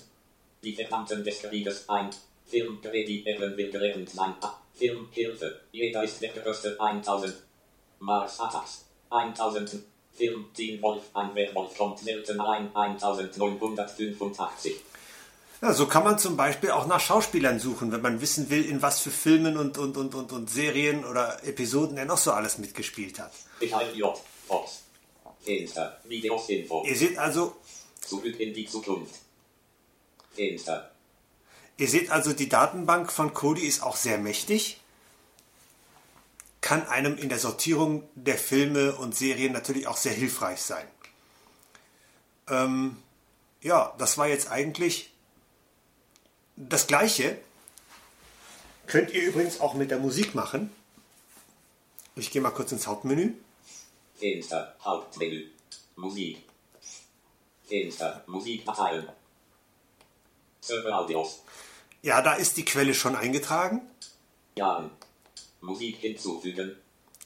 Die 0.63 0.73
Verdammten 0.73 1.23
des 1.23 1.43
Krieges 1.43 1.87
1. 1.87 2.19
Film 2.43 2.81
Grady 2.81 3.23
Ehren 3.23 3.55
will 3.55 3.69
gelernt 3.69 4.09
sein. 4.09 4.33
Ah, 4.41 4.55
Film 4.73 5.09
Hilfe. 5.11 5.61
Jeder 5.71 6.03
ist 6.03 6.19
der 6.23 6.33
Größte 6.33 6.75
1000. 6.79 7.35
Mars 7.99 8.39
Attacks 8.39 8.85
1000. 9.11 9.83
Film 10.19 10.45
Teen 10.53 10.81
Wolf. 10.81 11.03
Ein 11.13 11.33
Werwolf 11.33 11.77
kommt 11.77 11.99
selten 11.99 12.39
rein 12.41 12.69
1985. 12.75 14.75
Ja, 15.61 15.73
so 15.73 15.87
kann 15.87 16.03
man 16.03 16.19
zum 16.19 16.37
Beispiel 16.37 16.71
auch 16.71 16.87
nach 16.87 16.99
Schauspielern 16.99 17.59
suchen, 17.59 17.91
wenn 17.91 18.01
man 18.01 18.21
wissen 18.21 18.49
will, 18.49 18.65
in 18.65 18.81
was 18.81 18.99
für 18.99 19.11
Filmen 19.11 19.57
und, 19.57 19.77
und, 19.77 19.97
und, 19.97 20.15
und, 20.15 20.31
und 20.31 20.49
Serien 20.49 21.05
oder 21.05 21.43
Episoden 21.43 21.97
er 21.97 22.05
noch 22.05 22.17
so 22.17 22.31
alles 22.31 22.57
mitgespielt 22.57 23.19
hat. 23.19 23.31
J. 23.95 24.17
Fox. 24.47 24.83
Fenster. 25.41 25.99
Videos 26.05 26.49
Info. 26.49 26.85
Ihr 26.85 26.95
seht 26.95 27.17
also, 27.17 27.55
Zurück 28.01 28.39
in 28.39 28.53
die 28.53 28.65
Zukunft. 28.65 29.15
Fenster. 30.33 30.91
Ihr 31.77 31.87
seht 31.87 32.11
also, 32.11 32.33
die 32.33 32.49
Datenbank 32.49 33.11
von 33.11 33.33
Kodi 33.33 33.65
ist 33.65 33.83
auch 33.83 33.95
sehr 33.95 34.17
mächtig, 34.17 34.78
kann 36.61 36.85
einem 36.87 37.17
in 37.17 37.29
der 37.29 37.39
Sortierung 37.39 38.07
der 38.15 38.37
Filme 38.37 38.95
und 38.95 39.15
Serien 39.15 39.53
natürlich 39.53 39.87
auch 39.87 39.97
sehr 39.97 40.13
hilfreich 40.13 40.61
sein. 40.61 40.85
Ähm, 42.47 42.97
ja, 43.61 43.93
das 43.97 44.17
war 44.17 44.27
jetzt 44.27 44.49
eigentlich 44.51 45.11
das 46.55 46.87
Gleiche. 46.87 47.37
Könnt 48.87 49.11
ihr 49.11 49.21
übrigens 49.21 49.61
auch 49.61 49.73
mit 49.73 49.91
der 49.91 49.99
Musik 49.99 50.35
machen. 50.35 50.71
Ich 52.15 52.31
gehe 52.31 52.41
mal 52.41 52.51
kurz 52.51 52.71
ins 52.71 52.87
Hauptmenü. 52.87 53.33
Fenster. 54.15 54.75
Hauptmenü. 54.83 55.49
Musik. 55.95 56.43
Fenster. 57.65 58.23
Musikdateien. 58.27 59.07
Server 60.59 60.99
Audios. 60.99 61.43
Ja, 62.01 62.21
da 62.21 62.33
ist 62.33 62.57
die 62.57 62.65
Quelle 62.65 62.93
schon 62.93 63.15
eingetragen. 63.15 63.81
Jahren. 64.55 64.91
Musik 65.61 65.97
hinzufügen. 65.97 66.75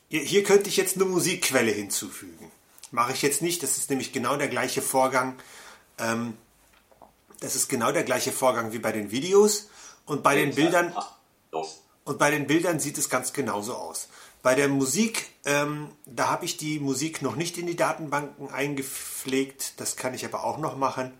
Hier 0.09 0.21
hier 0.21 0.43
könnte 0.43 0.69
ich 0.69 0.77
jetzt 0.77 0.95
eine 0.95 1.05
Musikquelle 1.05 1.71
hinzufügen. 1.71 2.51
Mache 2.91 3.13
ich 3.13 3.21
jetzt 3.21 3.41
nicht, 3.41 3.63
das 3.63 3.77
ist 3.77 3.89
nämlich 3.89 4.11
genau 4.11 4.37
der 4.37 4.47
gleiche 4.47 4.81
Vorgang. 4.81 5.35
Ähm, 5.97 6.37
das 7.39 7.55
ist 7.55 7.67
genau 7.67 7.91
der 7.91 8.03
gleiche 8.03 8.31
Vorgang 8.31 8.71
wie 8.71 8.79
bei 8.79 8.91
den 8.91 9.11
Videos 9.11 9.69
und 10.05 10.23
bei 10.23 10.35
den. 10.35 10.53
Bildern 10.53 10.95
und 12.05 12.17
bei 12.17 12.31
den 12.31 12.47
Bildern 12.47 12.79
sieht 12.79 12.97
es 12.97 13.09
ganz 13.09 13.33
genauso 13.33 13.75
aus. 13.75 14.09
Bei 14.41 14.55
der 14.55 14.67
Musik, 14.67 15.29
ähm, 15.45 15.89
da 16.05 16.29
habe 16.29 16.45
ich 16.45 16.57
die 16.57 16.79
Musik 16.79 17.21
noch 17.21 17.35
nicht 17.35 17.57
in 17.57 17.65
die 17.65 17.77
Datenbanken 17.77 18.49
eingepflegt. 18.49 19.79
Das 19.79 19.95
kann 19.95 20.13
ich 20.13 20.25
aber 20.25 20.43
auch 20.43 20.57
noch 20.57 20.75
machen. 20.75 21.13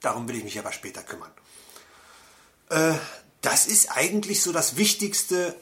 Darum 0.00 0.28
will 0.28 0.36
ich 0.36 0.44
mich 0.44 0.58
aber 0.58 0.72
später 0.72 1.02
kümmern. 1.02 1.30
Äh, 2.68 2.94
das 3.40 3.66
ist 3.66 3.90
eigentlich 3.90 4.42
so 4.42 4.52
das 4.52 4.76
Wichtigste, 4.76 5.56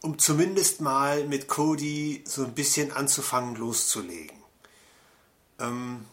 um 0.00 0.18
zumindest 0.18 0.80
mal 0.80 1.24
mit 1.24 1.48
Kodi 1.48 2.22
so 2.26 2.44
ein 2.44 2.54
bisschen 2.54 2.92
anzufangen, 2.92 3.56
loszulegen. 3.56 4.36
Ähm, 5.58 6.04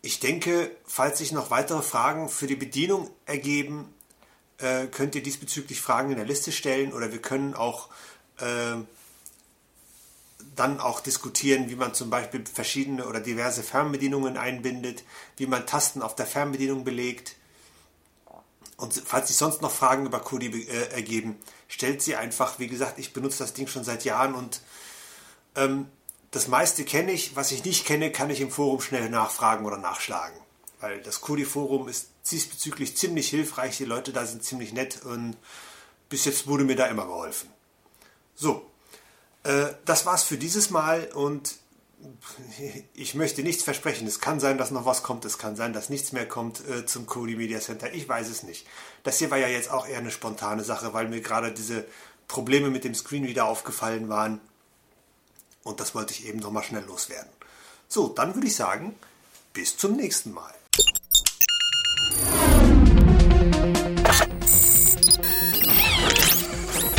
ich 0.00 0.18
denke, 0.20 0.74
falls 0.84 1.18
sich 1.18 1.32
noch 1.32 1.50
weitere 1.50 1.82
Fragen 1.82 2.28
für 2.28 2.46
die 2.46 2.56
Bedienung 2.56 3.10
ergeben, 3.24 3.92
äh, 4.58 4.86
könnt 4.86 5.14
ihr 5.14 5.22
diesbezüglich 5.22 5.80
Fragen 5.80 6.10
in 6.10 6.16
der 6.16 6.26
Liste 6.26 6.50
stellen 6.52 6.92
oder 6.92 7.12
wir 7.12 7.22
können 7.22 7.54
auch 7.54 7.88
äh, 8.38 8.76
dann 10.56 10.80
auch 10.80 11.00
diskutieren, 11.00 11.70
wie 11.70 11.76
man 11.76 11.94
zum 11.94 12.10
Beispiel 12.10 12.44
verschiedene 12.52 13.06
oder 13.06 13.20
diverse 13.20 13.62
Fernbedienungen 13.62 14.36
einbindet, 14.36 15.04
wie 15.36 15.46
man 15.46 15.66
Tasten 15.66 16.02
auf 16.02 16.16
der 16.16 16.26
Fernbedienung 16.26 16.84
belegt 16.84 17.36
und 18.82 19.00
falls 19.06 19.28
sich 19.28 19.36
sonst 19.36 19.62
noch 19.62 19.70
Fragen 19.70 20.06
über 20.06 20.18
Kodi 20.18 20.64
äh, 20.64 20.88
ergeben, 20.88 21.36
stellt 21.68 22.02
sie 22.02 22.16
einfach. 22.16 22.58
Wie 22.58 22.66
gesagt, 22.66 22.98
ich 22.98 23.12
benutze 23.12 23.38
das 23.38 23.52
Ding 23.52 23.68
schon 23.68 23.84
seit 23.84 24.04
Jahren 24.04 24.34
und 24.34 24.60
ähm, 25.54 25.86
das 26.32 26.48
meiste 26.48 26.84
kenne 26.84 27.12
ich. 27.12 27.36
Was 27.36 27.52
ich 27.52 27.64
nicht 27.64 27.86
kenne, 27.86 28.10
kann 28.10 28.28
ich 28.28 28.40
im 28.40 28.50
Forum 28.50 28.80
schnell 28.80 29.08
nachfragen 29.08 29.66
oder 29.66 29.76
nachschlagen. 29.76 30.36
Weil 30.80 31.00
das 31.00 31.20
Kodi-Forum 31.20 31.88
ist 31.88 32.08
diesbezüglich 32.28 32.96
ziemlich 32.96 33.28
hilfreich. 33.28 33.76
Die 33.76 33.84
Leute 33.84 34.12
da 34.12 34.26
sind 34.26 34.42
ziemlich 34.42 34.72
nett 34.72 35.04
und 35.04 35.36
bis 36.08 36.24
jetzt 36.24 36.48
wurde 36.48 36.64
mir 36.64 36.74
da 36.74 36.86
immer 36.86 37.06
geholfen. 37.06 37.50
So, 38.34 38.68
äh, 39.44 39.74
das 39.84 40.06
war's 40.06 40.24
für 40.24 40.38
dieses 40.38 40.70
Mal 40.70 41.04
und 41.14 41.54
ich 42.94 43.14
möchte 43.14 43.42
nichts 43.42 43.62
versprechen. 43.62 44.06
Es 44.06 44.20
kann 44.20 44.40
sein, 44.40 44.58
dass 44.58 44.70
noch 44.70 44.84
was 44.84 45.02
kommt. 45.02 45.24
Es 45.24 45.38
kann 45.38 45.56
sein, 45.56 45.72
dass 45.72 45.88
nichts 45.88 46.12
mehr 46.12 46.26
kommt 46.26 46.66
äh, 46.68 46.86
zum 46.86 47.06
Kodi 47.06 47.36
Media 47.36 47.60
Center. 47.60 47.92
Ich 47.92 48.08
weiß 48.08 48.28
es 48.28 48.42
nicht. 48.42 48.66
Das 49.02 49.18
hier 49.18 49.30
war 49.30 49.38
ja 49.38 49.48
jetzt 49.48 49.70
auch 49.70 49.86
eher 49.86 49.98
eine 49.98 50.10
spontane 50.10 50.64
Sache, 50.64 50.94
weil 50.94 51.08
mir 51.08 51.20
gerade 51.20 51.52
diese 51.52 51.84
Probleme 52.28 52.70
mit 52.70 52.84
dem 52.84 52.94
Screen 52.94 53.26
wieder 53.26 53.44
aufgefallen 53.44 54.08
waren. 54.08 54.40
Und 55.62 55.80
das 55.80 55.94
wollte 55.94 56.12
ich 56.12 56.26
eben 56.26 56.40
nochmal 56.40 56.64
schnell 56.64 56.84
loswerden. 56.84 57.30
So, 57.88 58.08
dann 58.08 58.34
würde 58.34 58.46
ich 58.46 58.56
sagen, 58.56 58.94
bis 59.52 59.76
zum 59.76 59.96
nächsten 59.96 60.32
Mal. 60.32 60.54